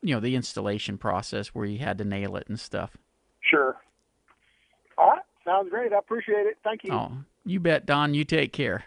you 0.00 0.14
know 0.14 0.20
the 0.20 0.36
installation 0.36 0.96
process 0.96 1.48
where 1.48 1.66
you 1.66 1.80
had 1.80 1.98
to 1.98 2.04
nail 2.04 2.36
it 2.36 2.46
and 2.48 2.58
stuff. 2.58 2.96
Sure. 3.40 3.76
All 4.96 5.10
right. 5.10 5.22
Sounds 5.44 5.68
great. 5.68 5.92
I 5.92 5.98
appreciate 5.98 6.46
it. 6.46 6.56
Thank 6.64 6.84
you. 6.84 6.92
Oh, 6.92 7.12
you 7.44 7.60
bet, 7.60 7.84
Don. 7.84 8.14
You 8.14 8.24
take 8.24 8.52
care. 8.52 8.84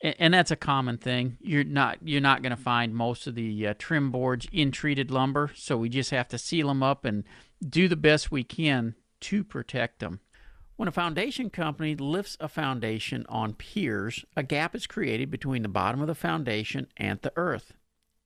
And 0.00 0.32
that's 0.32 0.52
a 0.52 0.56
common 0.56 0.96
thing. 0.98 1.38
You're 1.40 1.64
not 1.64 1.98
you're 2.04 2.20
not 2.20 2.42
going 2.42 2.54
to 2.54 2.62
find 2.62 2.94
most 2.94 3.26
of 3.26 3.34
the 3.34 3.66
uh, 3.66 3.74
trim 3.78 4.12
boards 4.12 4.46
in 4.52 4.70
treated 4.70 5.10
lumber, 5.10 5.50
so 5.56 5.76
we 5.76 5.88
just 5.88 6.10
have 6.10 6.28
to 6.28 6.38
seal 6.38 6.68
them 6.68 6.84
up 6.84 7.04
and 7.04 7.24
do 7.68 7.88
the 7.88 7.96
best 7.96 8.30
we 8.30 8.44
can 8.44 8.94
to 9.22 9.42
protect 9.42 9.98
them. 9.98 10.20
When 10.76 10.86
a 10.86 10.92
foundation 10.92 11.50
company 11.50 11.96
lifts 11.96 12.36
a 12.38 12.46
foundation 12.46 13.26
on 13.28 13.54
piers, 13.54 14.24
a 14.36 14.44
gap 14.44 14.76
is 14.76 14.86
created 14.86 15.28
between 15.28 15.62
the 15.62 15.68
bottom 15.68 16.00
of 16.00 16.06
the 16.06 16.14
foundation 16.14 16.86
and 16.96 17.18
the 17.20 17.32
earth. 17.34 17.72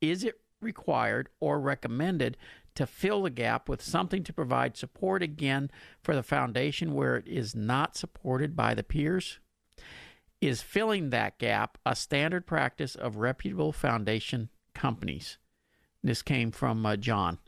Is 0.02 0.22
it 0.22 0.40
required 0.60 1.30
or 1.40 1.58
recommended 1.58 2.36
to 2.74 2.86
fill 2.86 3.22
the 3.22 3.30
gap 3.30 3.70
with 3.70 3.80
something 3.80 4.22
to 4.24 4.32
provide 4.34 4.76
support 4.76 5.22
again 5.22 5.70
for 6.02 6.14
the 6.14 6.22
foundation 6.22 6.92
where 6.92 7.16
it 7.16 7.26
is 7.26 7.54
not 7.54 7.96
supported 7.96 8.54
by 8.54 8.74
the 8.74 8.82
piers? 8.82 9.38
Is 10.42 10.60
filling 10.60 11.10
that 11.10 11.38
gap 11.38 11.78
a 11.86 11.94
standard 11.94 12.48
practice 12.48 12.96
of 12.96 13.18
reputable 13.18 13.70
foundation 13.70 14.48
companies? 14.74 15.38
This 16.02 16.20
came 16.20 16.50
from 16.50 16.84
uh, 16.84 16.96
John. 16.96 17.38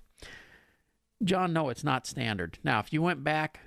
John, 1.20 1.52
no, 1.52 1.70
it's 1.70 1.82
not 1.82 2.06
standard. 2.06 2.58
Now, 2.62 2.78
if 2.78 2.92
you 2.92 3.02
went 3.02 3.24
back 3.24 3.58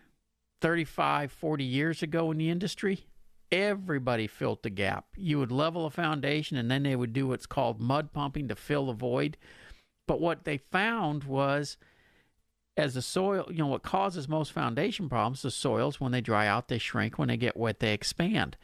35, 0.61 1.33
40 1.33 1.63
years 1.65 2.01
ago 2.01 2.31
in 2.31 2.37
the 2.37 2.49
industry, 2.49 3.07
everybody 3.51 4.27
filled 4.27 4.63
the 4.63 4.69
gap. 4.69 5.07
You 5.17 5.39
would 5.39 5.51
level 5.51 5.85
a 5.85 5.89
foundation 5.89 6.55
and 6.55 6.71
then 6.71 6.83
they 6.83 6.95
would 6.95 7.11
do 7.11 7.27
what's 7.27 7.45
called 7.45 7.81
mud 7.81 8.13
pumping 8.13 8.47
to 8.47 8.55
fill 8.55 8.85
the 8.85 8.93
void. 8.93 9.35
But 10.07 10.21
what 10.21 10.45
they 10.45 10.55
found 10.55 11.25
was 11.25 11.75
as 12.77 12.93
the 12.93 13.01
soil, 13.01 13.45
you 13.49 13.57
know, 13.57 13.67
what 13.67 13.83
causes 13.83 14.29
most 14.29 14.53
foundation 14.53 15.09
problems, 15.09 15.41
the 15.41 15.51
soils, 15.51 15.99
when 15.99 16.13
they 16.13 16.21
dry 16.21 16.47
out, 16.47 16.69
they 16.69 16.77
shrink. 16.77 17.19
When 17.19 17.27
they 17.27 17.35
get 17.35 17.57
wet, 17.57 17.81
they 17.81 17.91
expand. 17.91 18.55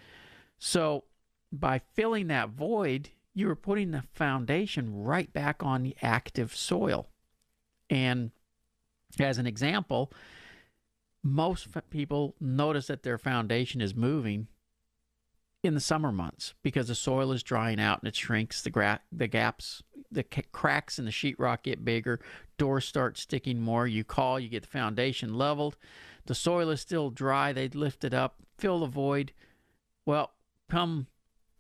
So 0.66 1.04
by 1.52 1.82
filling 1.94 2.28
that 2.28 2.52
void, 2.52 3.10
you 3.34 3.48
were 3.48 3.56
putting 3.56 3.92
the 3.92 4.06
foundation 4.14 5.04
right 5.04 5.32
back 5.34 5.62
on 5.62 5.84
the 5.84 5.94
active 6.02 6.56
soil. 6.56 7.10
And 7.90 8.32
as 9.20 9.38
an 9.38 9.46
example, 9.46 10.14
most 11.22 11.68
people 11.90 12.36
notice 12.40 12.88
that 12.88 13.04
their 13.04 13.18
foundation 13.18 13.82
is 13.82 13.94
moving 13.94 14.48
in 15.66 15.74
the 15.74 15.82
summer 15.82 16.14
months 16.14 16.54
because 16.64 16.88
the 16.88 16.96
soil 16.96 17.34
is 17.34 17.44
drying 17.44 17.82
out 17.82 18.00
and 18.02 18.08
it 18.08 18.16
shrinks. 18.16 18.62
The 18.62 18.70
gra- 18.70 19.02
the 19.12 19.28
gaps, 19.28 19.84
the 20.10 20.24
c- 20.34 20.46
cracks 20.54 20.98
in 20.98 21.04
the 21.04 21.12
sheetrock 21.12 21.64
get 21.64 21.84
bigger. 21.84 22.22
Doors 22.58 22.86
start 22.86 23.18
sticking 23.18 23.60
more. 23.60 23.86
You 23.86 24.06
call, 24.06 24.40
you 24.40 24.48
get 24.48 24.62
the 24.62 24.70
foundation 24.70 25.34
leveled. 25.34 25.76
The 26.26 26.36
soil 26.36 26.70
is 26.70 26.80
still 26.80 27.10
dry. 27.10 27.52
They 27.52 27.68
lift 27.68 28.06
it 28.06 28.14
up, 28.14 28.38
fill 28.58 28.80
the 28.80 28.86
void. 28.86 29.34
Well, 30.06 30.32
come 30.70 31.08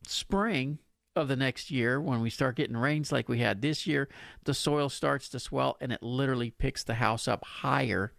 spring 0.07 0.79
of 1.15 1.27
the 1.27 1.35
next 1.35 1.69
year, 1.69 2.01
when 2.01 2.21
we 2.21 2.29
start 2.29 2.55
getting 2.55 2.77
rains 2.77 3.11
like 3.11 3.29
we 3.29 3.39
had 3.39 3.61
this 3.61 3.85
year, 3.85 4.09
the 4.45 4.53
soil 4.53 4.89
starts 4.89 5.29
to 5.29 5.39
swell 5.39 5.77
and 5.79 5.91
it 5.91 6.01
literally 6.01 6.49
picks 6.49 6.83
the 6.83 6.95
house 6.95 7.27
up 7.27 7.45
higher 7.45 8.13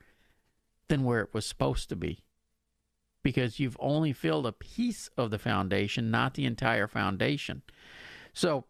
than 0.89 1.05
where 1.05 1.21
it 1.21 1.35
was 1.35 1.47
supposed 1.47 1.89
to 1.89 1.97
be 1.97 2.23
because 3.23 3.59
you've 3.59 3.77
only 3.81 4.13
filled 4.13 4.47
a 4.47 4.53
piece 4.53 5.09
of 5.17 5.31
the 5.31 5.39
foundation, 5.39 6.11
not 6.11 6.35
the 6.35 6.45
entire 6.45 6.87
foundation. 6.87 7.63
So, 8.33 8.67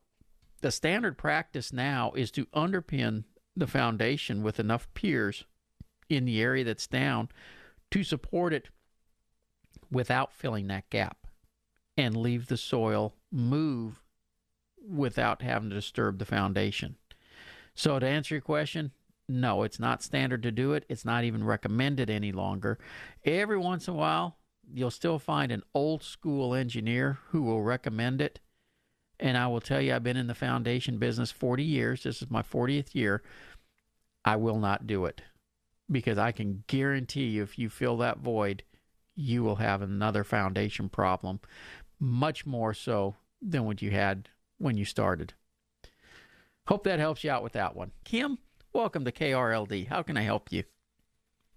the 0.61 0.71
standard 0.71 1.19
practice 1.19 1.73
now 1.73 2.13
is 2.13 2.31
to 2.31 2.47
underpin 2.47 3.25
the 3.55 3.67
foundation 3.67 4.43
with 4.43 4.59
enough 4.59 4.89
piers 4.95 5.45
in 6.09 6.25
the 6.25 6.41
area 6.41 6.65
that's 6.65 6.87
down 6.87 7.29
to 7.91 8.03
support 8.03 8.55
it 8.55 8.69
without 9.91 10.33
filling 10.33 10.69
that 10.69 10.89
gap 10.89 11.24
and 11.97 12.17
leave 12.17 12.47
the 12.47 12.57
soil 12.57 13.15
move 13.31 14.03
without 14.87 15.43
having 15.43 15.71
to 15.71 15.77
disturb 15.77 16.19
the 16.19 16.25
foundation. 16.25 16.97
So, 17.75 17.99
to 17.99 18.07
answer 18.07 18.35
your 18.35 18.43
question, 18.43 18.93
no, 19.29 19.63
it's 19.63 19.81
not 19.81 20.03
standard 20.03 20.43
to 20.43 20.53
do 20.53 20.75
it. 20.75 20.85
It's 20.89 21.05
not 21.05 21.25
even 21.25 21.45
recommended 21.45 22.11
any 22.11 22.33
longer. 22.33 22.79
Every 23.25 23.57
once 23.57 23.89
in 23.89 23.95
a 23.95 23.97
while, 23.97 24.37
you'll 24.73 24.91
still 24.91 25.19
find 25.19 25.51
an 25.51 25.63
old 25.75 26.03
school 26.03 26.55
engineer 26.55 27.19
who 27.29 27.43
will 27.43 27.63
recommend 27.63 28.21
it. 28.21 28.41
And 29.19 29.37
I 29.37 29.47
will 29.47 29.61
tell 29.61 29.81
you, 29.81 29.95
I've 29.95 30.03
been 30.03 30.17
in 30.17 30.27
the 30.27 30.35
foundation 30.35 30.99
business 30.99 31.31
40 31.31 31.63
years. 31.63 32.03
This 32.03 32.21
is 32.21 32.31
my 32.31 32.43
40th 32.43 32.95
year. 32.95 33.23
I 34.25 34.37
will 34.37 34.59
not 34.59 34.87
do 34.87 35.05
it 35.05 35.23
because 35.91 36.19
I 36.19 36.33
can 36.33 36.65
guarantee 36.67 37.27
you, 37.27 37.43
if 37.43 37.59
you 37.59 37.69
fill 37.69 37.97
that 37.99 38.19
void, 38.19 38.63
you 39.15 39.43
will 39.45 39.57
have 39.57 39.83
another 39.83 40.25
foundation 40.25 40.89
problem, 40.89 41.41
much 42.05 42.45
more 42.45 42.75
so 42.75 43.17
than 43.41 43.65
what 43.65 43.83
you 43.83 43.91
had 43.91 44.29
when 44.59 44.77
you 44.77 44.85
started. 44.85 45.33
Hope 46.67 46.85
that 46.85 46.99
helps 46.99 47.25
you 47.25 47.31
out 47.31 47.43
with 47.43 47.53
that 47.53 47.75
one. 47.75 47.91
Kim, 48.05 48.39
welcome 48.73 49.05
to 49.05 49.13
KRLD. 49.13 49.89
How 49.89 50.03
can 50.03 50.17
I 50.17 50.23
help 50.23 50.53
you? 50.53 50.65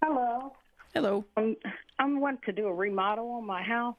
Hello. 0.04 0.54
Hello. 0.94 1.26
Um, 1.36 1.56
I 2.00 2.06
want 2.06 2.42
to 2.44 2.52
do 2.52 2.68
a 2.68 2.74
remodel 2.74 3.30
on 3.32 3.46
my 3.46 3.62
house, 3.62 3.96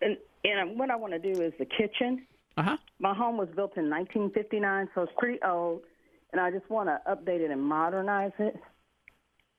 and 0.00 0.16
and 0.44 0.78
what 0.78 0.90
I 0.90 0.96
want 0.96 1.12
to 1.14 1.18
do 1.18 1.40
is 1.40 1.52
the 1.58 1.64
kitchen. 1.64 2.26
Uh 2.56 2.62
huh. 2.62 2.76
My 2.98 3.14
home 3.14 3.36
was 3.36 3.48
built 3.48 3.76
in 3.76 3.90
1959, 3.90 4.88
so 4.94 5.02
it's 5.02 5.12
pretty 5.18 5.38
old, 5.42 5.82
and 6.32 6.40
I 6.40 6.50
just 6.50 6.68
want 6.70 6.88
to 6.88 7.00
update 7.10 7.40
it 7.40 7.50
and 7.50 7.62
modernize 7.62 8.32
it. 8.38 8.54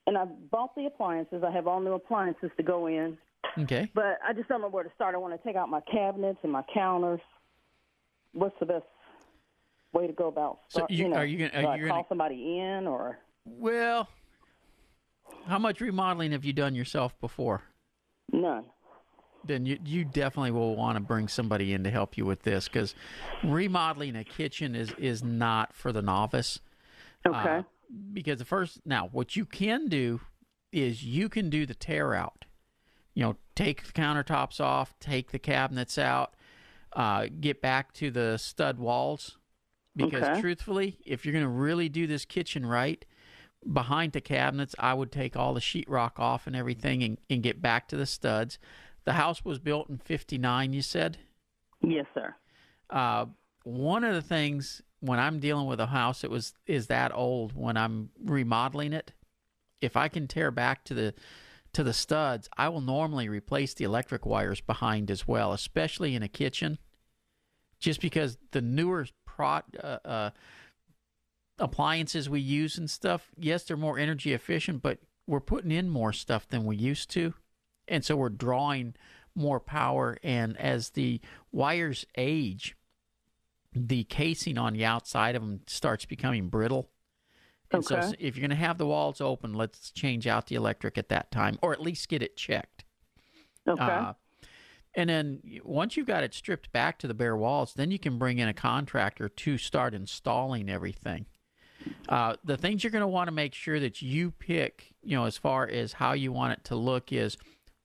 And 0.07 0.17
I've 0.17 0.51
bought 0.51 0.75
the 0.75 0.85
appliances. 0.85 1.43
I 1.45 1.51
have 1.51 1.67
all 1.67 1.79
new 1.79 1.93
appliances 1.93 2.51
to 2.57 2.63
go 2.63 2.87
in, 2.87 3.17
Okay. 3.59 3.89
but 3.93 4.19
I 4.27 4.33
just 4.33 4.49
don't 4.49 4.61
know 4.61 4.67
where 4.69 4.83
to 4.83 4.91
start. 4.95 5.15
I 5.15 5.17
want 5.17 5.33
to 5.39 5.47
take 5.47 5.55
out 5.55 5.69
my 5.69 5.81
cabinets 5.81 6.39
and 6.43 6.51
my 6.51 6.63
counters. 6.73 7.21
What's 8.33 8.57
the 8.59 8.65
best 8.65 8.85
way 9.93 10.07
to 10.07 10.13
go 10.13 10.27
about? 10.27 10.59
So 10.69 10.79
start- 10.79 10.91
you- 10.91 11.07
know, 11.09 11.15
are 11.17 11.25
you 11.25 11.37
gonna- 11.37 11.57
are 11.57 11.61
do 11.61 11.67
I 11.69 11.75
you 11.77 11.87
call 11.87 12.05
somebody 12.09 12.59
in 12.59 12.85
or 12.87 13.17
Well, 13.45 14.09
how 15.47 15.59
much 15.59 15.79
remodeling 15.81 16.31
have 16.33 16.43
you 16.43 16.53
done 16.53 16.75
yourself 16.75 17.17
before? 17.19 17.61
none? 18.31 18.65
Then 19.43 19.65
you 19.67 19.77
you 19.85 20.03
definitely 20.05 20.49
will 20.51 20.75
want 20.75 20.95
to 20.97 20.99
bring 21.03 21.27
somebody 21.27 21.71
in 21.73 21.83
to 21.83 21.91
help 21.91 22.17
you 22.17 22.25
with 22.25 22.41
this 22.41 22.67
because 22.67 22.95
remodeling 23.43 24.15
a 24.15 24.23
kitchen 24.23 24.73
is 24.75 24.91
is 24.93 25.23
not 25.23 25.73
for 25.75 25.91
the 25.91 26.01
novice. 26.01 26.59
Okay. 27.27 27.37
Uh, 27.59 27.63
because 28.11 28.39
the 28.39 28.45
first 28.45 28.81
now 28.85 29.07
what 29.07 29.35
you 29.35 29.45
can 29.45 29.87
do 29.87 30.19
is 30.71 31.03
you 31.03 31.29
can 31.29 31.51
do 31.51 31.67
the 31.67 31.75
tear 31.75 32.15
out. 32.15 32.45
You 33.15 33.23
know, 33.23 33.35
take 33.55 33.83
the 33.85 33.91
countertops 33.93 34.59
off, 34.61 34.93
take 34.99 35.31
the 35.31 35.39
cabinets 35.39 35.97
out, 35.97 36.35
uh, 36.93 37.27
get 37.39 37.61
back 37.61 37.91
to 37.93 38.11
the 38.11 38.37
stud 38.37 38.77
walls. 38.77 39.37
Because 39.95 40.23
Okay. 40.23 40.41
truthfully, 40.41 40.99
if 41.05 41.25
you're 41.25 41.31
going 41.33 41.45
to 41.45 41.49
really 41.49 41.89
do 41.89 42.05
this 42.05 42.25
kitchen 42.25 42.65
right, 42.65 43.03
behind 43.71 44.11
the 44.11 44.21
cabinets, 44.21 44.75
I 44.77 44.93
would 44.93 45.11
take 45.11 45.35
all 45.37 45.53
the 45.53 45.61
sheetrock 45.61 46.19
off 46.19 46.45
and 46.47 46.55
everything 46.55 47.01
and, 47.01 47.17
and 47.29 47.41
get 47.41 47.61
back 47.61 47.87
to 47.87 47.97
the 47.97 48.05
studs. 48.05 48.59
The 49.05 49.13
house 49.13 49.45
was 49.45 49.57
built 49.59 49.89
in 49.89 49.97
59, 49.97 50.73
you 50.73 50.81
said? 50.81 51.17
Yes, 51.81 52.05
sir. 52.13 52.35
uh, 52.89 53.25
one 53.63 54.03
of 54.03 54.13
the 54.13 54.21
things 54.21 54.81
when 54.99 55.19
I'm 55.19 55.39
dealing 55.39 55.65
with 55.67 55.79
a 55.79 55.87
house 55.87 56.21
that 56.21 56.29
was 56.31 56.53
is 56.67 56.87
that 56.87 57.11
old 57.15 57.53
when 57.55 57.77
I'm 57.77 58.09
remodeling 58.23 58.93
it, 58.93 59.13
if 59.81 59.95
I 59.97 60.07
can 60.07 60.27
tear 60.27 60.51
back 60.51 60.83
to 60.85 60.93
the 60.93 61.13
to 61.75 61.83
the 61.83 61.93
studs, 61.93 62.47
I 62.57 62.69
will 62.69 62.81
normally 62.81 63.27
replace 63.27 63.73
the 63.73 63.83
electric 63.83 64.25
wires 64.25 64.61
behind 64.61 65.11
as 65.11 65.27
well, 65.27 65.51
especially 65.51 66.15
in 66.15 66.23
a 66.23 66.29
kitchen, 66.29 66.79
just 67.79 67.99
because 67.99 68.37
the 68.51 68.61
newer 68.61 69.07
pro, 69.25 69.59
uh, 69.83 69.97
uh, 70.05 70.29
appliances 71.59 72.29
we 72.29 72.39
use 72.39 72.77
and 72.77 72.89
stuff, 72.89 73.29
yes, 73.37 73.63
they're 73.63 73.75
more 73.75 73.99
energy 73.99 74.31
efficient, 74.31 74.81
but 74.81 74.99
we're 75.27 75.41
putting 75.41 75.71
in 75.71 75.89
more 75.89 76.13
stuff 76.13 76.47
than 76.47 76.63
we 76.63 76.77
used 76.77 77.09
to, 77.11 77.33
and 77.89 78.05
so 78.05 78.15
we're 78.15 78.29
drawing 78.29 78.95
more 79.35 79.59
power. 79.59 80.17
And 80.23 80.57
as 80.57 80.91
the 80.91 81.19
wires 81.51 82.05
age, 82.15 82.77
the 83.73 84.05
casing 84.05 84.57
on 84.57 84.71
the 84.71 84.85
outside 84.85 85.35
of 85.35 85.41
them 85.41 85.59
starts 85.67 86.05
becoming 86.05 86.47
brittle. 86.47 86.89
And 87.71 87.83
so, 87.83 87.95
if 88.19 88.35
you're 88.37 88.41
going 88.47 88.57
to 88.57 88.63
have 88.63 88.77
the 88.77 88.85
walls 88.85 89.19
open, 89.19 89.53
let's 89.53 89.91
change 89.91 90.27
out 90.27 90.47
the 90.47 90.55
electric 90.55 90.97
at 90.97 91.09
that 91.09 91.31
time, 91.31 91.57
or 91.61 91.73
at 91.73 91.81
least 91.81 92.07
get 92.07 92.21
it 92.21 92.37
checked. 92.37 92.85
Okay. 93.67 93.81
Uh, 93.83 94.13
and 94.93 95.09
then 95.09 95.41
once 95.63 95.97
you've 95.97 96.07
got 96.07 96.23
it 96.23 96.33
stripped 96.33 96.71
back 96.71 96.99
to 96.99 97.07
the 97.07 97.13
bare 97.13 97.35
walls, 97.35 97.73
then 97.73 97.91
you 97.91 97.99
can 97.99 98.17
bring 98.17 98.37
in 98.39 98.47
a 98.47 98.53
contractor 98.53 99.27
to 99.27 99.57
start 99.57 99.93
installing 99.93 100.69
everything. 100.69 101.25
Uh, 102.07 102.35
the 102.43 102.55
things 102.55 102.83
you're 102.83 102.91
going 102.91 103.01
to 103.01 103.07
want 103.07 103.27
to 103.27 103.33
make 103.33 103.53
sure 103.53 103.79
that 103.79 104.01
you 104.01 104.31
pick, 104.31 104.93
you 105.03 105.15
know, 105.17 105.25
as 105.25 105.37
far 105.37 105.67
as 105.67 105.93
how 105.93 106.13
you 106.13 106.31
want 106.31 106.53
it 106.53 106.63
to 106.65 106.75
look 106.75 107.11
is 107.11 107.37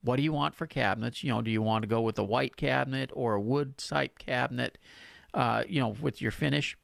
what 0.02 0.16
do 0.16 0.22
you 0.22 0.32
want 0.32 0.54
for 0.54 0.66
cabinets? 0.66 1.24
You 1.24 1.30
know, 1.32 1.42
do 1.42 1.50
you 1.50 1.60
want 1.62 1.82
to 1.82 1.88
go 1.88 2.00
with 2.00 2.18
a 2.18 2.24
white 2.24 2.56
cabinet 2.56 3.10
or 3.12 3.34
a 3.34 3.40
wood 3.40 3.76
type 3.76 4.18
cabinet, 4.18 4.78
uh, 5.34 5.64
you 5.68 5.80
know, 5.80 5.96
with 6.00 6.22
your 6.22 6.30
finish? 6.30 6.76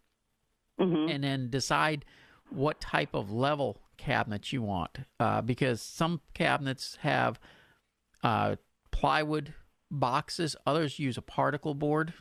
Mhm. 0.78 1.10
and 1.10 1.24
then 1.24 1.48
decide 1.48 2.04
what 2.50 2.80
type 2.80 3.14
of 3.14 3.30
level 3.30 3.78
cabinet 3.96 4.52
you 4.52 4.62
want. 4.62 4.98
Uh, 5.18 5.40
because 5.42 5.80
some 5.80 6.20
cabinets 6.34 6.98
have 7.00 7.38
uh, 8.22 8.56
plywood 8.90 9.54
boxes, 9.90 10.56
others 10.66 10.98
use 10.98 11.16
a 11.16 11.22
particle 11.22 11.74
board. 11.74 12.12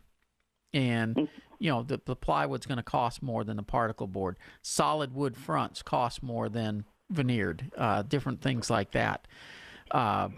and 0.74 1.30
you 1.60 1.70
know 1.70 1.84
the, 1.84 2.00
the 2.06 2.16
plywood's 2.16 2.66
going 2.66 2.78
to 2.78 2.84
cost 2.84 3.24
more 3.24 3.44
than 3.44 3.58
the 3.58 3.64
particle 3.64 4.08
board. 4.08 4.38
Solid 4.62 5.14
wood 5.14 5.38
fronts 5.38 5.82
cost 5.82 6.22
more 6.22 6.50
than 6.50 6.86
veneered. 7.10 7.72
Uh, 7.78 8.02
different 8.02 8.42
things 8.42 8.70
like 8.70 8.92
that. 8.92 9.28
Uh, 9.92 10.30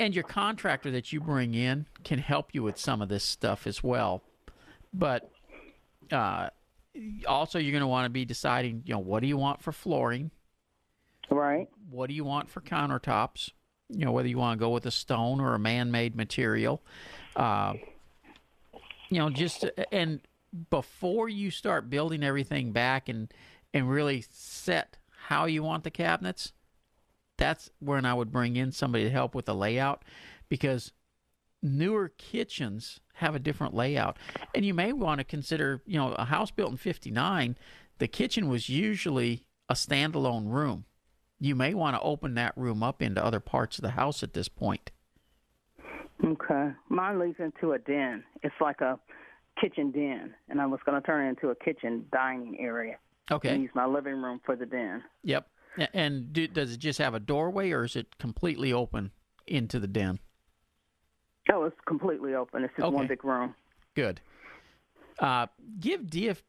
and 0.00 0.14
your 0.14 0.24
contractor 0.24 0.90
that 0.90 1.12
you 1.12 1.20
bring 1.20 1.54
in 1.54 1.86
can 2.04 2.18
help 2.18 2.54
you 2.54 2.62
with 2.62 2.76
some 2.76 3.00
of 3.00 3.08
this 3.08 3.24
stuff 3.24 3.66
as 3.66 3.82
well. 3.82 4.22
But 4.92 5.30
uh, 6.10 6.48
also, 7.26 7.58
you're 7.58 7.72
going 7.72 7.80
to 7.80 7.86
want 7.86 8.06
to 8.06 8.10
be 8.10 8.24
deciding, 8.24 8.82
you 8.84 8.94
know, 8.94 9.00
what 9.00 9.20
do 9.20 9.26
you 9.26 9.36
want 9.36 9.62
for 9.62 9.72
flooring? 9.72 10.30
Right. 11.30 11.68
What 11.90 12.08
do 12.08 12.14
you 12.14 12.24
want 12.24 12.48
for 12.48 12.60
countertops? 12.60 13.50
You 13.88 14.04
know, 14.04 14.12
whether 14.12 14.28
you 14.28 14.38
want 14.38 14.58
to 14.58 14.64
go 14.64 14.70
with 14.70 14.86
a 14.86 14.90
stone 14.90 15.40
or 15.40 15.54
a 15.54 15.58
man-made 15.58 16.16
material. 16.16 16.82
Uh, 17.34 17.74
you 19.08 19.18
know, 19.18 19.30
just 19.30 19.64
and 19.92 20.20
before 20.70 21.28
you 21.28 21.50
start 21.50 21.90
building 21.90 22.22
everything 22.22 22.72
back 22.72 23.08
and 23.08 23.32
and 23.72 23.90
really 23.90 24.24
set 24.30 24.96
how 25.26 25.44
you 25.44 25.62
want 25.62 25.84
the 25.84 25.90
cabinets, 25.90 26.52
that's 27.36 27.70
when 27.78 28.04
I 28.04 28.14
would 28.14 28.32
bring 28.32 28.56
in 28.56 28.72
somebody 28.72 29.04
to 29.04 29.10
help 29.10 29.34
with 29.34 29.46
the 29.46 29.54
layout 29.54 30.04
because 30.48 30.92
newer 31.62 32.08
kitchens 32.16 33.00
have 33.16 33.34
a 33.34 33.38
different 33.38 33.74
layout. 33.74 34.18
And 34.54 34.64
you 34.64 34.74
may 34.74 34.92
want 34.92 35.18
to 35.18 35.24
consider, 35.24 35.82
you 35.86 35.98
know, 35.98 36.12
a 36.12 36.24
house 36.24 36.50
built 36.50 36.70
in 36.70 36.76
59, 36.76 37.56
the 37.98 38.08
kitchen 38.08 38.48
was 38.48 38.68
usually 38.68 39.44
a 39.68 39.74
standalone 39.74 40.52
room. 40.52 40.84
You 41.40 41.54
may 41.54 41.74
want 41.74 41.96
to 41.96 42.00
open 42.00 42.34
that 42.34 42.56
room 42.56 42.82
up 42.82 43.02
into 43.02 43.24
other 43.24 43.40
parts 43.40 43.78
of 43.78 43.82
the 43.82 43.90
house 43.90 44.22
at 44.22 44.34
this 44.34 44.48
point. 44.48 44.90
Okay. 46.24 46.70
Mine 46.88 47.18
leads 47.18 47.38
into 47.38 47.72
a 47.72 47.78
den. 47.78 48.22
It's 48.42 48.54
like 48.60 48.80
a 48.80 48.98
kitchen 49.60 49.90
den, 49.90 50.34
and 50.48 50.60
I 50.60 50.66
was 50.66 50.80
going 50.84 51.00
to 51.00 51.06
turn 51.06 51.26
it 51.26 51.30
into 51.30 51.48
a 51.48 51.54
kitchen 51.54 52.06
dining 52.12 52.58
area. 52.60 52.96
Okay. 53.30 53.50
And 53.50 53.62
use 53.62 53.70
my 53.74 53.86
living 53.86 54.22
room 54.22 54.40
for 54.44 54.56
the 54.56 54.66
den. 54.66 55.02
Yep. 55.24 55.48
And 55.92 56.32
do, 56.32 56.46
does 56.46 56.72
it 56.72 56.78
just 56.78 56.98
have 56.98 57.14
a 57.14 57.20
doorway, 57.20 57.70
or 57.72 57.84
is 57.84 57.96
it 57.96 58.18
completely 58.18 58.72
open 58.72 59.10
into 59.46 59.78
the 59.78 59.86
den? 59.86 60.20
Oh, 61.52 61.64
it's 61.64 61.76
completely 61.86 62.34
open. 62.34 62.64
It's 62.64 62.74
just 62.76 62.86
Okay. 62.86 62.94
one 62.96 63.06
big 63.06 63.24
room. 63.24 63.54
Good. 63.94 64.20
Uh, 65.18 65.46
give 65.80 66.02
DF, 66.02 66.42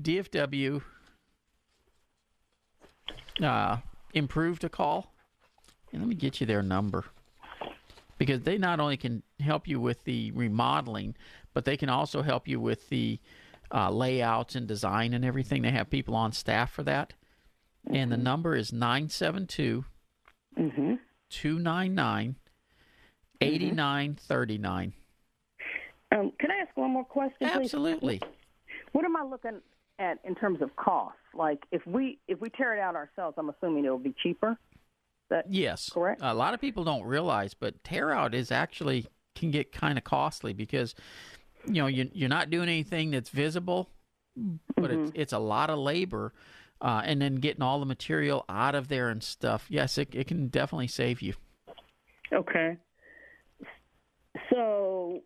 DFW 0.00 0.82
uh, 3.42 3.76
improved 4.14 4.64
a 4.64 4.68
call, 4.68 5.12
and 5.92 6.02
let 6.02 6.08
me 6.08 6.14
get 6.14 6.40
you 6.40 6.46
their 6.46 6.62
number 6.62 7.04
because 8.18 8.42
they 8.42 8.58
not 8.58 8.78
only 8.78 8.96
can 8.96 9.22
help 9.40 9.66
you 9.66 9.80
with 9.80 10.04
the 10.04 10.30
remodeling, 10.32 11.16
but 11.54 11.64
they 11.64 11.76
can 11.76 11.88
also 11.88 12.22
help 12.22 12.46
you 12.46 12.60
with 12.60 12.88
the 12.90 13.18
uh, 13.74 13.90
layouts 13.90 14.54
and 14.54 14.68
design 14.68 15.12
and 15.14 15.24
everything. 15.24 15.62
They 15.62 15.70
have 15.70 15.90
people 15.90 16.14
on 16.14 16.32
staff 16.32 16.70
for 16.70 16.82
that, 16.84 17.14
and 17.90 18.12
the 18.12 18.16
number 18.16 18.54
is 18.54 18.72
nine 18.72 19.08
seven 19.08 19.46
two 19.46 19.84
Mm-hmm. 20.58 20.96
two 21.30 21.58
nine 21.58 21.94
nine 21.94 22.36
eighty 23.42 23.70
nine 23.70 24.14
thirty 24.14 24.58
nine. 24.58 24.92
Um, 26.12 26.32
can 26.38 26.50
I 26.50 26.62
ask 26.62 26.76
one 26.76 26.90
more 26.90 27.04
question, 27.04 27.36
please? 27.40 27.50
Absolutely. 27.56 28.20
What 28.92 29.04
am 29.04 29.16
I 29.16 29.22
looking 29.22 29.60
at 29.98 30.18
in 30.24 30.34
terms 30.34 30.60
of 30.60 30.74
cost? 30.76 31.16
Like, 31.34 31.62
if 31.72 31.86
we 31.86 32.18
if 32.28 32.40
we 32.40 32.50
tear 32.50 32.76
it 32.76 32.80
out 32.80 32.94
ourselves, 32.94 33.36
I'm 33.38 33.48
assuming 33.50 33.84
it 33.84 33.90
will 33.90 33.98
be 33.98 34.14
cheaper. 34.22 34.58
That 35.30 35.46
Yes. 35.48 35.90
correct? 35.90 36.20
A 36.22 36.34
lot 36.34 36.52
of 36.52 36.60
people 36.60 36.84
don't 36.84 37.04
realize, 37.04 37.54
but 37.54 37.82
tear 37.84 38.10
out 38.12 38.34
is 38.34 38.52
actually 38.52 39.06
can 39.34 39.50
get 39.50 39.72
kind 39.72 39.96
of 39.96 40.04
costly 40.04 40.52
because 40.52 40.94
you 41.66 41.80
know 41.80 41.86
you, 41.86 42.10
you're 42.12 42.28
not 42.28 42.50
doing 42.50 42.68
anything 42.68 43.12
that's 43.12 43.30
visible, 43.30 43.88
but 44.76 44.90
Mm-hmm. 44.90 45.04
it's 45.04 45.12
it's 45.14 45.32
a 45.32 45.38
lot 45.38 45.70
of 45.70 45.78
labor, 45.78 46.34
uh, 46.82 47.00
and 47.04 47.22
then 47.22 47.36
getting 47.36 47.62
all 47.62 47.80
the 47.80 47.86
material 47.86 48.44
out 48.50 48.74
of 48.74 48.88
there 48.88 49.08
and 49.08 49.22
stuff. 49.22 49.66
Yes, 49.70 49.96
it 49.96 50.08
it 50.14 50.26
can 50.26 50.48
definitely 50.48 50.88
save 50.88 51.22
you. 51.22 51.34
Okay. 52.32 52.76
So, 54.52 55.22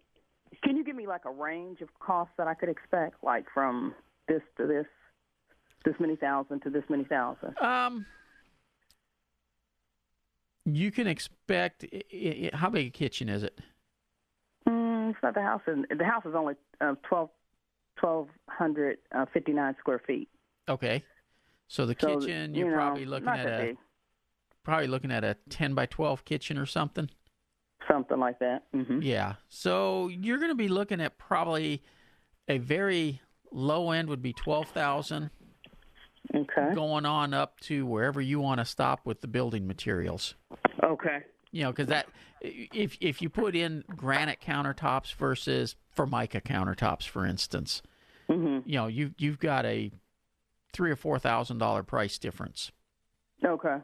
can 0.63 0.77
you 0.77 0.85
give 0.85 0.97
me 0.97 1.07
like 1.07 1.25
a 1.25 1.31
range 1.31 1.81
of 1.81 1.89
costs 1.99 2.35
that 2.39 2.47
I 2.47 2.55
could 2.55 2.69
expect, 2.69 3.23
like 3.25 3.47
from 3.53 3.95
this 4.29 4.43
to 4.59 4.67
this, 4.67 4.87
this 5.85 5.95
many 5.99 6.17
thousand 6.17 6.61
to 6.61 6.71
this 6.71 6.85
many 6.89 7.05
thousand? 7.05 7.59
Um, 7.61 8.07
you 10.65 10.91
can 10.91 11.07
expect. 11.07 11.85
i 11.93 12.51
i 12.53 12.57
how 12.57 12.71
big 12.71 12.87
a 12.89 12.91
kitchen 12.91 13.29
is 13.29 13.43
it? 13.43 13.59
Mm, 14.69 15.11
it's 15.11 15.19
not 15.23 15.35
the 15.35 15.43
house. 15.43 15.63
Is, 15.67 15.77
the 15.97 16.05
house 16.05 16.25
is 16.25 16.35
only 16.35 16.55
uh, 16.81 16.95
12, 17.09 17.29
1,259 18.01 19.77
square 19.81 20.01
feet. 20.07 20.29
Okay. 20.69 21.03
So 21.69 21.87
the 21.87 21.97
So, 21.99 22.19
kitchen, 22.21 22.55
you 22.55 22.61
you're 22.63 22.71
know, 22.71 22.77
probably 22.77 23.07
looking 23.07 23.29
at 23.29 23.47
a 23.47 23.67
big. 23.67 23.77
probably 24.63 24.87
looking 24.87 25.11
at 25.11 25.25
a 25.25 25.37
ten 25.51 25.75
by 25.75 25.87
twelve 25.87 26.25
kitchen 26.25 26.59
or 26.59 26.67
something. 26.67 27.11
Something 27.91 28.19
like 28.19 28.39
that. 28.41 28.65
hmm 28.73 29.01
Yeah. 29.03 29.35
So 29.49 30.09
you're 30.09 30.39
going 30.39 30.51
to 30.51 30.57
be 30.57 30.69
looking 30.69 31.01
at 31.01 31.19
probably 31.19 31.83
a 32.49 32.59
very 32.59 33.21
low 33.53 33.91
end 33.91 34.09
would 34.09 34.23
be 34.23 34.33
12,000 34.33 35.31
Okay. 36.35 36.75
going 36.75 37.07
on 37.07 37.33
up 37.33 37.61
to 37.61 37.87
wherever 37.87 38.21
you 38.21 38.41
want 38.41 38.59
to 38.59 38.65
stop 38.65 39.07
with 39.07 39.21
the 39.21 39.29
building 39.29 39.67
materials. 39.67 40.35
Okay. 40.83 41.19
You 41.53 41.63
know, 41.63 41.73
cuz 41.73 41.87
that 41.87 42.07
if 42.41 42.97
if 43.01 43.23
you 43.23 43.31
put 43.31 43.55
in 43.55 43.85
granite 43.97 44.41
countertops 44.41 45.15
versus 45.15 45.77
formica 45.91 46.41
countertops 46.41 47.07
for 47.09 47.25
instance, 47.25 47.83
hmm 48.29 48.59
you 48.65 48.75
know, 48.77 48.89
you 48.89 49.15
you've 49.19 49.39
got 49.39 49.65
a 49.65 49.93
3 50.73 50.91
or 50.91 50.97
4,000 50.97 51.59
dollar 51.59 51.83
price 51.85 52.19
difference. 52.19 52.73
Okay. 53.45 53.77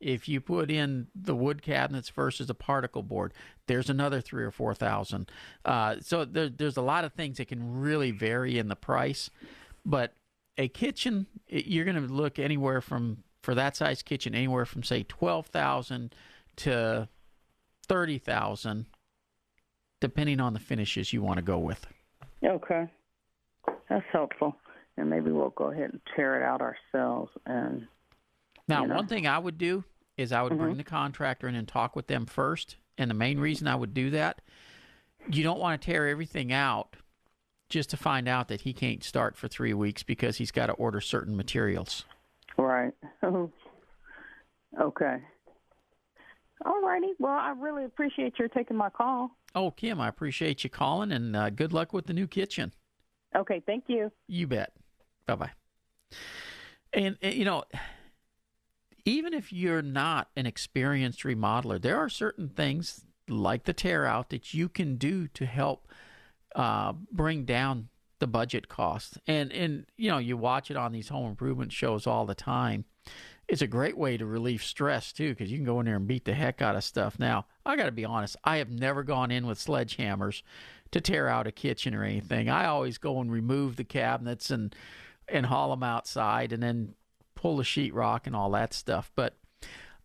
If 0.00 0.28
you 0.28 0.40
put 0.40 0.70
in 0.70 1.08
the 1.14 1.34
wood 1.34 1.62
cabinets 1.62 2.08
versus 2.08 2.48
a 2.48 2.54
particle 2.54 3.02
board, 3.02 3.32
there's 3.66 3.90
another 3.90 4.20
three 4.20 4.42
or 4.44 4.50
four 4.50 4.74
thousand. 4.74 5.30
Uh, 5.64 5.96
so 6.00 6.24
there, 6.24 6.48
there's 6.48 6.76
a 6.76 6.82
lot 6.82 7.04
of 7.04 7.12
things 7.12 7.36
that 7.38 7.48
can 7.48 7.80
really 7.80 8.10
vary 8.10 8.58
in 8.58 8.68
the 8.68 8.76
price. 8.76 9.30
But 9.84 10.14
a 10.58 10.68
kitchen, 10.68 11.26
it- 11.46 11.66
you're 11.66 11.84
going 11.84 11.96
to 12.06 12.12
look 12.12 12.38
anywhere 12.38 12.80
from 12.80 13.24
for 13.42 13.54
that 13.54 13.76
size 13.76 14.02
kitchen, 14.02 14.34
anywhere 14.34 14.66
from 14.66 14.82
say 14.82 15.02
twelve 15.02 15.46
thousand 15.46 16.14
to 16.56 17.08
thirty 17.86 18.18
thousand, 18.18 18.86
depending 20.00 20.40
on 20.40 20.52
the 20.54 20.60
finishes 20.60 21.12
you 21.12 21.22
want 21.22 21.36
to 21.36 21.42
go 21.42 21.58
with. 21.58 21.86
Okay. 22.44 22.88
That's 23.88 24.04
helpful. 24.12 24.56
And 24.96 25.08
maybe 25.10 25.30
we'll 25.30 25.50
go 25.50 25.70
ahead 25.70 25.90
and 25.90 26.00
tear 26.14 26.40
it 26.40 26.44
out 26.44 26.60
ourselves. 26.60 27.30
And 27.46 27.86
Now, 28.70 28.82
you 28.82 28.88
know? 28.88 28.94
one 28.94 29.06
thing 29.06 29.26
I 29.26 29.38
would 29.38 29.58
do 29.58 29.84
is 30.16 30.32
I 30.32 30.42
would 30.42 30.56
bring 30.56 30.76
the 30.76 30.84
contractor 30.84 31.48
in 31.48 31.54
and 31.54 31.66
talk 31.66 31.96
with 31.96 32.06
them 32.06 32.26
first. 32.26 32.76
And 32.98 33.10
the 33.10 33.14
main 33.14 33.40
reason 33.40 33.66
I 33.66 33.74
would 33.74 33.94
do 33.94 34.10
that, 34.10 34.42
you 35.30 35.42
don't 35.42 35.58
want 35.58 35.80
to 35.80 35.84
tear 35.84 36.08
everything 36.08 36.52
out 36.52 36.96
just 37.70 37.90
to 37.90 37.96
find 37.96 38.28
out 38.28 38.48
that 38.48 38.62
he 38.62 38.72
can't 38.72 39.02
start 39.02 39.36
for 39.36 39.48
three 39.48 39.72
weeks 39.72 40.02
because 40.02 40.36
he's 40.36 40.50
got 40.50 40.66
to 40.66 40.72
order 40.72 41.00
certain 41.00 41.36
materials. 41.36 42.04
right. 42.58 42.92
okay. 44.80 45.16
All 46.66 46.82
righty. 46.82 47.12
Well, 47.18 47.32
I 47.32 47.54
really 47.56 47.84
appreciate 47.84 48.38
your 48.38 48.48
taking 48.48 48.76
my 48.76 48.90
call. 48.90 49.30
Oh, 49.54 49.70
Kim, 49.70 50.00
I 50.00 50.08
appreciate 50.08 50.62
you 50.62 50.70
calling 50.70 51.12
and 51.12 51.34
uh, 51.34 51.48
good 51.50 51.72
luck 51.72 51.92
with 51.92 52.06
the 52.06 52.12
new 52.12 52.26
kitchen. 52.26 52.72
Okay. 53.34 53.62
Thank 53.64 53.84
you. 53.86 54.12
You 54.26 54.46
bet. 54.46 54.72
Bye 55.26 55.36
bye. 55.36 55.50
And, 56.92 57.16
and, 57.22 57.34
you 57.34 57.44
know, 57.44 57.64
even 59.04 59.34
if 59.34 59.52
you're 59.52 59.82
not 59.82 60.28
an 60.36 60.46
experienced 60.46 61.22
remodeler, 61.24 61.80
there 61.80 61.96
are 61.96 62.08
certain 62.08 62.48
things 62.48 63.04
like 63.28 63.64
the 63.64 63.72
tear 63.72 64.06
out 64.06 64.30
that 64.30 64.52
you 64.52 64.68
can 64.68 64.96
do 64.96 65.28
to 65.28 65.46
help 65.46 65.88
uh, 66.56 66.92
bring 67.12 67.44
down 67.44 67.88
the 68.18 68.26
budget 68.26 68.68
cost. 68.68 69.18
And 69.26 69.52
and 69.52 69.86
you 69.96 70.10
know, 70.10 70.18
you 70.18 70.36
watch 70.36 70.70
it 70.70 70.76
on 70.76 70.92
these 70.92 71.08
home 71.08 71.28
improvement 71.28 71.72
shows 71.72 72.06
all 72.06 72.26
the 72.26 72.34
time. 72.34 72.84
It's 73.48 73.62
a 73.62 73.66
great 73.66 73.98
way 73.98 74.16
to 74.16 74.26
relieve 74.26 74.62
stress 74.62 75.12
too, 75.12 75.30
because 75.30 75.50
you 75.50 75.58
can 75.58 75.64
go 75.64 75.80
in 75.80 75.86
there 75.86 75.96
and 75.96 76.06
beat 76.06 76.24
the 76.24 76.34
heck 76.34 76.62
out 76.62 76.76
of 76.76 76.84
stuff. 76.84 77.18
Now, 77.18 77.46
I 77.66 77.74
got 77.76 77.86
to 77.86 77.92
be 77.92 78.04
honest, 78.04 78.36
I 78.44 78.58
have 78.58 78.70
never 78.70 79.02
gone 79.02 79.32
in 79.32 79.46
with 79.46 79.58
sledgehammers 79.58 80.42
to 80.92 81.00
tear 81.00 81.28
out 81.28 81.48
a 81.48 81.52
kitchen 81.52 81.94
or 81.94 82.04
anything. 82.04 82.48
I 82.48 82.66
always 82.66 82.98
go 82.98 83.20
and 83.20 83.32
remove 83.32 83.76
the 83.76 83.84
cabinets 83.84 84.50
and 84.50 84.74
and 85.28 85.46
haul 85.46 85.70
them 85.70 85.82
outside, 85.82 86.52
and 86.52 86.62
then 86.62 86.94
pull 87.40 87.56
the 87.56 87.62
sheetrock 87.62 88.26
and 88.26 88.36
all 88.36 88.50
that 88.50 88.74
stuff. 88.74 89.10
But 89.16 89.36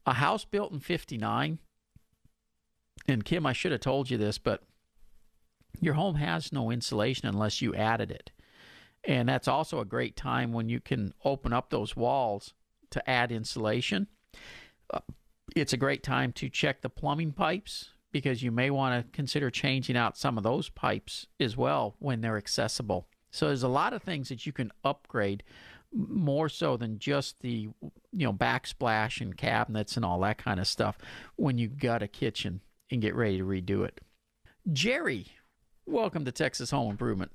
a 0.05 0.13
house 0.13 0.45
built 0.45 0.71
in 0.71 0.79
'59, 0.79 1.59
and 3.07 3.25
Kim, 3.25 3.45
I 3.45 3.53
should 3.53 3.73
have 3.73 3.81
told 3.81 4.09
you 4.09 4.17
this, 4.17 4.37
but 4.37 4.63
your 5.81 5.95
home 5.95 6.15
has 6.15 6.53
no 6.53 6.71
insulation 6.71 7.27
unless 7.27 7.61
you 7.61 7.75
added 7.75 8.09
it. 8.09 8.31
And 9.03 9.27
that's 9.27 9.47
also 9.47 9.79
a 9.81 9.85
great 9.85 10.15
time 10.15 10.53
when 10.53 10.69
you 10.69 10.79
can 10.79 11.13
open 11.23 11.51
up 11.51 11.69
those 11.69 11.95
walls 11.95 12.53
to 12.91 13.07
add 13.09 13.31
insulation. 13.31 14.07
Uh, 14.91 14.99
it's 15.55 15.73
a 15.73 15.77
great 15.77 16.03
time 16.03 16.31
to 16.33 16.49
check 16.49 16.81
the 16.81 16.89
plumbing 16.89 17.33
pipes 17.33 17.89
because 18.11 18.41
you 18.41 18.51
may 18.51 18.69
want 18.69 19.05
to 19.05 19.11
consider 19.11 19.49
changing 19.51 19.97
out 19.97 20.17
some 20.17 20.37
of 20.37 20.43
those 20.43 20.69
pipes 20.69 21.27
as 21.39 21.57
well 21.57 21.95
when 21.99 22.21
they're 22.21 22.37
accessible. 22.37 23.07
So 23.29 23.47
there's 23.47 23.63
a 23.63 23.67
lot 23.67 23.91
of 23.91 24.01
things 24.01 24.29
that 24.29 24.45
you 24.45 24.53
can 24.53 24.71
upgrade 24.85 25.43
more 25.95 26.49
so 26.49 26.77
than 26.77 26.99
just 26.99 27.39
the 27.41 27.69
you 28.11 28.25
know 28.25 28.33
backsplash 28.33 29.21
and 29.21 29.37
cabinets 29.37 29.95
and 29.95 30.05
all 30.05 30.19
that 30.19 30.37
kind 30.37 30.59
of 30.59 30.67
stuff 30.67 30.97
when 31.35 31.57
you 31.57 31.67
gut 31.67 32.03
a 32.03 32.07
kitchen 32.07 32.61
and 32.91 33.01
get 33.01 33.15
ready 33.15 33.37
to 33.37 33.43
redo 33.43 33.85
it. 33.85 34.01
Jerry, 34.71 35.27
welcome 35.85 36.25
to 36.25 36.31
Texas 36.31 36.71
Home 36.71 36.91
Improvement. 36.91 37.31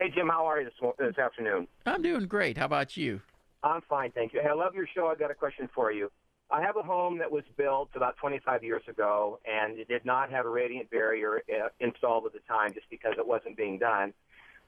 Hey, 0.00 0.10
Jim, 0.14 0.28
how 0.28 0.46
are 0.46 0.60
you 0.60 0.66
this, 0.66 0.92
this 0.98 1.18
afternoon? 1.18 1.66
I'm 1.84 2.02
doing 2.02 2.26
great. 2.26 2.56
How 2.56 2.66
about 2.66 2.96
you? 2.96 3.20
I'm 3.62 3.82
fine, 3.88 4.12
thank 4.12 4.32
you. 4.32 4.40
Hey, 4.40 4.48
I 4.48 4.54
love 4.54 4.74
your 4.74 4.86
show. 4.94 5.08
I've 5.08 5.18
got 5.18 5.32
a 5.32 5.34
question 5.34 5.68
for 5.74 5.90
you. 5.90 6.10
I 6.50 6.62
have 6.62 6.76
a 6.76 6.82
home 6.82 7.18
that 7.18 7.30
was 7.30 7.42
built 7.56 7.90
about 7.94 8.16
25 8.16 8.64
years 8.64 8.82
ago, 8.88 9.38
and 9.44 9.78
it 9.78 9.88
did 9.88 10.04
not 10.04 10.30
have 10.30 10.46
a 10.46 10.48
radiant 10.48 10.90
barrier 10.90 11.42
uh, 11.52 11.68
installed 11.80 12.24
at 12.26 12.32
the 12.32 12.40
time 12.48 12.72
just 12.72 12.88
because 12.88 13.14
it 13.18 13.26
wasn't 13.26 13.56
being 13.56 13.78
done. 13.78 14.14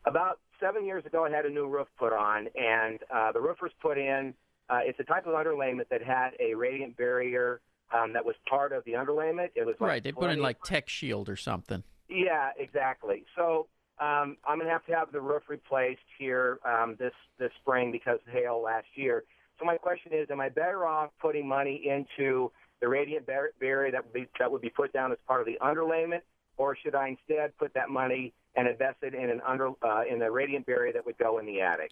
About 0.04 0.40
seven 0.60 0.84
years 0.84 1.04
ago, 1.06 1.24
I 1.24 1.30
had 1.30 1.46
a 1.46 1.50
new 1.50 1.66
roof 1.66 1.88
put 1.98 2.12
on, 2.12 2.48
and 2.54 2.98
uh, 3.12 3.32
the 3.32 3.40
roof 3.40 3.58
was 3.62 3.72
put 3.80 3.98
in. 3.98 4.34
Uh, 4.68 4.80
it's 4.84 5.00
a 5.00 5.04
type 5.04 5.26
of 5.26 5.34
underlayment 5.34 5.88
that 5.90 6.02
had 6.02 6.30
a 6.38 6.54
radiant 6.54 6.96
barrier 6.96 7.60
um, 7.92 8.12
that 8.12 8.24
was 8.24 8.36
part 8.48 8.72
of 8.72 8.84
the 8.84 8.92
underlayment. 8.92 9.48
It 9.56 9.66
was 9.66 9.74
like 9.80 9.88
right. 9.88 10.04
They 10.04 10.12
put 10.12 10.30
in 10.30 10.40
like 10.40 10.62
Tech 10.62 10.88
Shield 10.88 11.28
or 11.28 11.36
something. 11.36 11.82
Yeah, 12.08 12.50
exactly. 12.56 13.24
So 13.36 13.66
um, 13.98 14.36
I'm 14.46 14.58
going 14.58 14.66
to 14.66 14.72
have 14.72 14.86
to 14.86 14.94
have 14.94 15.12
the 15.12 15.20
roof 15.20 15.42
replaced 15.48 16.00
here 16.18 16.58
um, 16.64 16.96
this 16.98 17.12
this 17.38 17.50
spring 17.60 17.90
because 17.90 18.18
of 18.26 18.32
hail 18.32 18.62
last 18.62 18.86
year. 18.94 19.24
So 19.58 19.64
my 19.64 19.76
question 19.76 20.12
is, 20.14 20.28
am 20.30 20.40
I 20.40 20.48
better 20.48 20.86
off 20.86 21.10
putting 21.20 21.46
money 21.46 21.82
into 21.86 22.50
the 22.80 22.88
radiant 22.88 23.26
bar- 23.26 23.52
barrier 23.60 23.92
that 23.92 24.04
would 24.04 24.12
be 24.12 24.26
that 24.38 24.50
would 24.50 24.62
be 24.62 24.70
put 24.70 24.92
down 24.92 25.12
as 25.12 25.18
part 25.26 25.40
of 25.40 25.46
the 25.46 25.58
underlayment, 25.60 26.22
or 26.60 26.76
should 26.76 26.94
I 26.94 27.08
instead 27.08 27.56
put 27.56 27.72
that 27.72 27.88
money 27.88 28.34
and 28.54 28.68
invest 28.68 28.98
it 29.00 29.14
in 29.14 29.30
an 29.30 29.40
under 29.46 29.70
uh, 29.82 30.02
in 30.08 30.18
the 30.18 30.30
radiant 30.30 30.66
barrier 30.66 30.92
that 30.92 31.06
would 31.06 31.16
go 31.16 31.38
in 31.38 31.46
the 31.46 31.62
attic? 31.62 31.90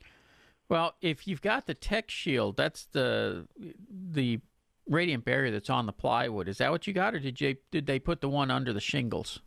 Well, 0.68 0.94
if 1.00 1.26
you've 1.26 1.40
got 1.40 1.66
the 1.66 1.72
Tech 1.72 2.10
Shield, 2.10 2.58
that's 2.58 2.84
the 2.92 3.48
the 3.90 4.40
radiant 4.86 5.24
barrier 5.24 5.50
that's 5.50 5.70
on 5.70 5.86
the 5.86 5.92
plywood. 5.92 6.48
Is 6.48 6.58
that 6.58 6.70
what 6.70 6.86
you 6.86 6.92
got, 6.92 7.14
or 7.14 7.18
did 7.18 7.40
you 7.40 7.56
did 7.70 7.86
they 7.86 7.98
put 7.98 8.20
the 8.20 8.28
one 8.28 8.50
under 8.50 8.74
the 8.74 8.80
shingles? 8.80 9.40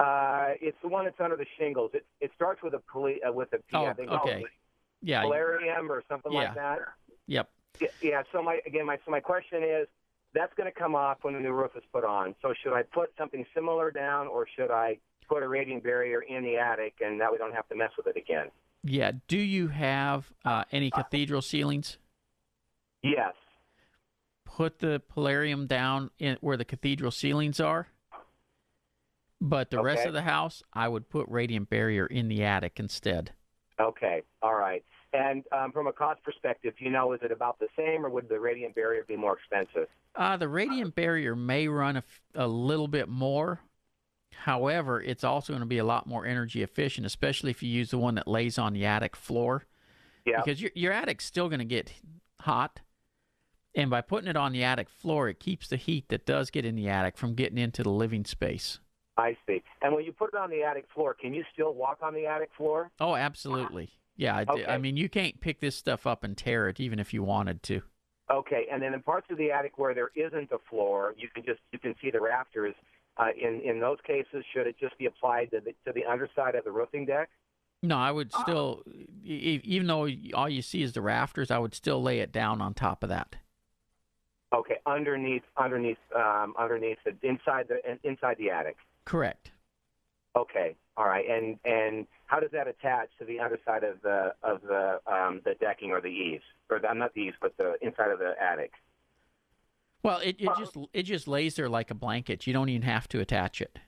Uh, 0.00 0.48
it's 0.60 0.78
the 0.82 0.88
one 0.88 1.04
that's 1.04 1.20
under 1.20 1.36
the 1.36 1.46
shingles. 1.58 1.90
It 1.92 2.06
it 2.22 2.30
starts 2.34 2.62
with 2.62 2.72
a 2.72 2.80
poli- 2.90 3.22
uh, 3.22 3.32
with 3.32 3.52
a 3.52 3.58
P. 3.58 3.62
Oh, 3.74 3.92
called 3.94 4.20
okay. 4.28 4.44
Yeah. 5.02 5.24
Polarium 5.24 5.90
or 5.90 6.02
something 6.08 6.32
Yeah. 6.32 6.38
like 6.38 6.54
that. 6.54 6.78
Yep. 7.26 7.50
Yeah, 7.80 7.88
yeah. 8.00 8.22
So 8.32 8.42
my 8.42 8.60
again, 8.66 8.86
my 8.86 8.96
so 9.04 9.10
my 9.10 9.20
question 9.20 9.62
is, 9.62 9.86
that's 10.36 10.52
going 10.54 10.70
to 10.70 10.78
come 10.78 10.94
off 10.94 11.18
when 11.22 11.34
the 11.34 11.40
new 11.40 11.52
roof 11.52 11.72
is 11.76 11.82
put 11.92 12.04
on. 12.04 12.34
So 12.42 12.52
should 12.62 12.74
I 12.74 12.82
put 12.82 13.10
something 13.16 13.44
similar 13.54 13.90
down, 13.90 14.26
or 14.26 14.46
should 14.54 14.70
I 14.70 14.98
put 15.28 15.42
a 15.42 15.48
radiant 15.48 15.82
barrier 15.82 16.20
in 16.20 16.44
the 16.44 16.56
attic, 16.56 16.94
and 17.00 17.20
that 17.20 17.32
we 17.32 17.38
don't 17.38 17.54
have 17.54 17.66
to 17.70 17.74
mess 17.74 17.90
with 17.96 18.06
it 18.06 18.16
again? 18.16 18.48
Yeah. 18.84 19.12
Do 19.26 19.38
you 19.38 19.68
have 19.68 20.30
uh, 20.44 20.64
any 20.70 20.90
cathedral 20.90 21.42
ceilings? 21.42 21.98
Yes. 23.02 23.32
Put 24.44 24.78
the 24.78 25.02
polarium 25.14 25.66
down 25.66 26.10
in 26.18 26.36
where 26.40 26.56
the 26.56 26.64
cathedral 26.64 27.10
ceilings 27.10 27.58
are. 27.58 27.88
But 29.40 29.70
the 29.70 29.82
rest 29.82 30.06
of 30.06 30.12
the 30.12 30.22
house, 30.22 30.62
I 30.72 30.88
would 30.88 31.10
put 31.10 31.28
radiant 31.28 31.68
barrier 31.68 32.06
in 32.06 32.28
the 32.28 32.44
attic 32.44 32.78
instead. 32.78 33.32
Okay. 33.80 34.22
All 34.42 34.54
right. 34.54 34.84
And 35.16 35.44
um, 35.50 35.72
from 35.72 35.86
a 35.86 35.92
cost 35.92 36.22
perspective, 36.22 36.74
you 36.78 36.90
know 36.90 37.14
is 37.14 37.20
it 37.22 37.32
about 37.32 37.58
the 37.58 37.68
same, 37.76 38.04
or 38.04 38.10
would 38.10 38.28
the 38.28 38.38
radiant 38.38 38.74
barrier 38.74 39.02
be 39.08 39.16
more 39.16 39.38
expensive? 39.38 39.88
Uh, 40.14 40.36
the 40.36 40.48
radiant 40.48 40.94
barrier 40.94 41.34
may 41.34 41.68
run 41.68 41.96
a, 41.96 42.00
f- 42.00 42.20
a 42.34 42.46
little 42.46 42.88
bit 42.88 43.08
more. 43.08 43.60
However, 44.34 45.00
it's 45.00 45.24
also 45.24 45.54
going 45.54 45.60
to 45.60 45.66
be 45.66 45.78
a 45.78 45.84
lot 45.84 46.06
more 46.06 46.26
energy 46.26 46.62
efficient, 46.62 47.06
especially 47.06 47.50
if 47.50 47.62
you 47.62 47.70
use 47.70 47.90
the 47.90 47.98
one 47.98 48.14
that 48.16 48.28
lays 48.28 48.58
on 48.58 48.74
the 48.74 48.84
attic 48.84 49.16
floor. 49.16 49.64
Yeah. 50.26 50.42
Because 50.44 50.60
your, 50.60 50.70
your 50.74 50.92
attic's 50.92 51.24
still 51.24 51.48
going 51.48 51.60
to 51.60 51.64
get 51.64 51.92
hot. 52.40 52.80
And 53.74 53.88
by 53.88 54.02
putting 54.02 54.28
it 54.28 54.36
on 54.36 54.52
the 54.52 54.64
attic 54.64 54.90
floor, 54.90 55.28
it 55.28 55.40
keeps 55.40 55.68
the 55.68 55.76
heat 55.76 56.08
that 56.10 56.26
does 56.26 56.50
get 56.50 56.66
in 56.66 56.76
the 56.76 56.88
attic 56.88 57.16
from 57.16 57.34
getting 57.34 57.58
into 57.58 57.82
the 57.82 57.90
living 57.90 58.24
space. 58.24 58.80
I 59.16 59.36
see. 59.46 59.62
And 59.80 59.94
when 59.94 60.04
you 60.04 60.12
put 60.12 60.34
it 60.34 60.36
on 60.36 60.50
the 60.50 60.62
attic 60.62 60.86
floor, 60.94 61.14
can 61.18 61.32
you 61.32 61.44
still 61.52 61.74
walk 61.74 61.98
on 62.02 62.12
the 62.12 62.26
attic 62.26 62.50
floor? 62.56 62.90
Oh, 63.00 63.14
absolutely. 63.14 63.90
Yeah. 64.16 64.36
I 64.36 64.44
d- 64.44 64.64
I 64.64 64.74
Okay. 64.74 64.78
mean, 64.78 64.96
you 64.96 65.08
can't 65.08 65.38
pick 65.40 65.60
this 65.60 65.76
stuff 65.76 66.06
up 66.06 66.24
and 66.24 66.36
tear 66.36 66.68
it, 66.68 66.80
even 66.80 66.98
if 66.98 67.12
you 67.14 67.22
wanted 67.22 67.62
to. 67.64 67.82
Okay, 68.30 68.66
and 68.72 68.82
then 68.82 68.92
in 68.92 69.02
parts 69.02 69.28
of 69.30 69.38
the 69.38 69.52
attic 69.52 69.78
where 69.78 69.94
there 69.94 70.10
isn't 70.16 70.50
a 70.50 70.58
floor, 70.68 71.14
you 71.16 71.28
can 71.32 71.44
just 71.44 71.60
you 71.72 71.78
can 71.78 71.94
see 72.02 72.10
the 72.10 72.20
rafters. 72.20 72.74
Uh, 73.18 73.28
in 73.40 73.60
in 73.60 73.78
those 73.80 73.98
cases, 74.06 74.44
should 74.52 74.66
it 74.66 74.76
just 74.78 74.98
be 74.98 75.06
applied 75.06 75.50
to 75.52 75.60
the 75.60 75.72
to 75.86 75.92
the 75.94 76.04
underside 76.04 76.54
of 76.56 76.64
the 76.64 76.70
roofing 76.72 77.06
deck? 77.06 77.30
No, 77.82 77.96
I 77.96 78.10
would 78.10 78.32
still, 78.32 78.82
e- 79.22 79.58
e- 79.58 79.60
even 79.64 79.86
though 79.86 80.08
all 80.34 80.48
you 80.48 80.60
see 80.62 80.82
is 80.82 80.92
the 80.94 81.02
rafters, 81.02 81.50
I 81.50 81.58
would 81.58 81.74
still 81.74 82.02
lay 82.02 82.18
it 82.20 82.32
down 82.32 82.60
on 82.60 82.74
top 82.74 83.02
of 83.04 83.10
that. 83.10 83.36
Okay, 84.52 84.78
underneath 84.86 85.42
underneath 85.56 85.98
um, 86.14 86.54
underneath 86.58 86.98
the 87.04 87.14
inside 87.22 87.68
the 87.68 87.78
inside 88.02 88.38
the 88.38 88.50
attic. 88.50 88.76
Correct. 89.04 89.52
Okay, 90.36 90.74
all 90.96 91.06
right, 91.06 91.24
and 91.28 91.58
and 91.64 92.06
how 92.26 92.40
does 92.40 92.50
that 92.52 92.66
attach 92.66 93.08
to 93.18 93.24
the 93.24 93.38
underside 93.40 93.84
of 93.84 94.00
the 94.02 94.32
of 94.42 94.62
the 94.62 95.00
um, 95.06 95.40
the 95.44 95.54
decking 95.60 95.90
or 95.90 96.00
the 96.00 96.08
eaves, 96.08 96.44
or 96.70 96.78
the, 96.78 96.92
not 96.92 97.12
the 97.14 97.20
eaves, 97.20 97.36
but 97.40 97.56
the 97.56 97.74
inside 97.82 98.10
of 98.10 98.18
the 98.18 98.32
attic? 98.40 98.72
Well, 100.02 100.18
it, 100.18 100.36
it 100.38 100.50
just 100.56 100.76
it 100.92 101.02
just 101.02 101.28
lays 101.28 101.56
there 101.56 101.68
like 101.68 101.90
a 101.90 101.94
blanket. 101.94 102.46
You 102.46 102.52
don't 102.52 102.68
even 102.68 102.82
have 102.82 103.08
to 103.08 103.20
attach 103.20 103.60
it. 103.60 103.78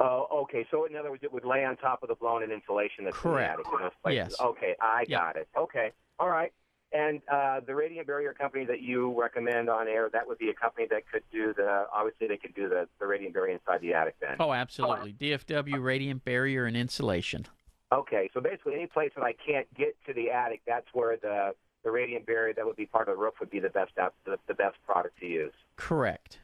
Oh, 0.00 0.26
okay. 0.32 0.66
So 0.70 0.86
in 0.86 0.94
other 0.96 1.10
words, 1.10 1.24
it 1.24 1.32
would 1.32 1.44
lay 1.44 1.64
on 1.64 1.76
top 1.76 2.02
of 2.02 2.08
the 2.08 2.14
blown-in 2.14 2.52
insulation 2.52 3.04
that's 3.04 3.16
Correct. 3.16 3.58
in 3.58 3.62
the 3.62 3.68
attic 3.68 3.72
in 3.72 3.82
those 3.82 3.92
places. 4.02 4.36
Yes. 4.38 4.40
Okay, 4.40 4.76
I 4.80 5.04
Yeah. 5.08 5.18
got 5.18 5.36
it. 5.36 5.48
Okay, 5.56 5.90
all 6.18 6.28
right. 6.30 6.52
And 6.92 7.20
uh, 7.30 7.60
the 7.66 7.74
radiant 7.74 8.06
barrier 8.06 8.32
company 8.32 8.64
that 8.64 8.80
you 8.80 9.18
recommend 9.20 9.68
on 9.68 9.88
air, 9.88 10.08
that 10.10 10.26
would 10.26 10.38
be 10.38 10.48
a 10.48 10.54
company 10.54 10.86
that 10.90 11.02
could 11.10 11.22
do 11.30 11.52
the. 11.52 11.86
Obviously, 11.92 12.28
they 12.28 12.38
could 12.38 12.54
do 12.54 12.68
the, 12.68 12.88
the 12.98 13.06
radiant 13.06 13.34
barrier 13.34 13.52
inside 13.54 13.82
the 13.82 13.92
attic. 13.92 14.16
Then. 14.20 14.36
Oh, 14.40 14.52
absolutely. 14.52 15.12
DFW 15.12 15.82
radiant 15.82 16.24
barrier 16.24 16.64
and 16.64 16.76
insulation. 16.76 17.46
Okay, 17.92 18.30
so 18.32 18.40
basically, 18.40 18.74
any 18.74 18.86
place 18.86 19.12
that 19.16 19.24
I 19.24 19.34
can't 19.34 19.66
get 19.74 19.96
to 20.06 20.14
the 20.14 20.30
attic, 20.30 20.62
that's 20.66 20.86
where 20.92 21.16
the 21.16 21.54
the 21.84 21.90
radiant 21.90 22.26
barrier 22.26 22.52
that 22.54 22.64
would 22.66 22.76
be 22.76 22.86
part 22.86 23.08
of 23.08 23.16
the 23.16 23.20
roof 23.20 23.34
would 23.40 23.50
be 23.50 23.60
the 23.60 23.70
best 23.70 23.92
out, 23.98 24.14
the, 24.24 24.36
the 24.46 24.54
best 24.54 24.76
product 24.84 25.18
to 25.20 25.26
use. 25.26 25.52
Correct. 25.76 26.38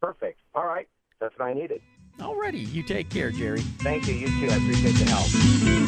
Perfect. 0.00 0.40
All 0.54 0.66
right, 0.66 0.88
that's 1.20 1.36
what 1.38 1.46
I 1.46 1.54
needed. 1.54 1.80
Alrighty, 2.18 2.72
you 2.72 2.82
take 2.82 3.10
care, 3.10 3.30
Jerry. 3.30 3.60
Thank 3.60 4.06
you. 4.08 4.14
You 4.14 4.26
too. 4.26 4.52
I 4.52 4.56
appreciate 4.56 4.94
the 4.94 5.04
help. 5.04 5.87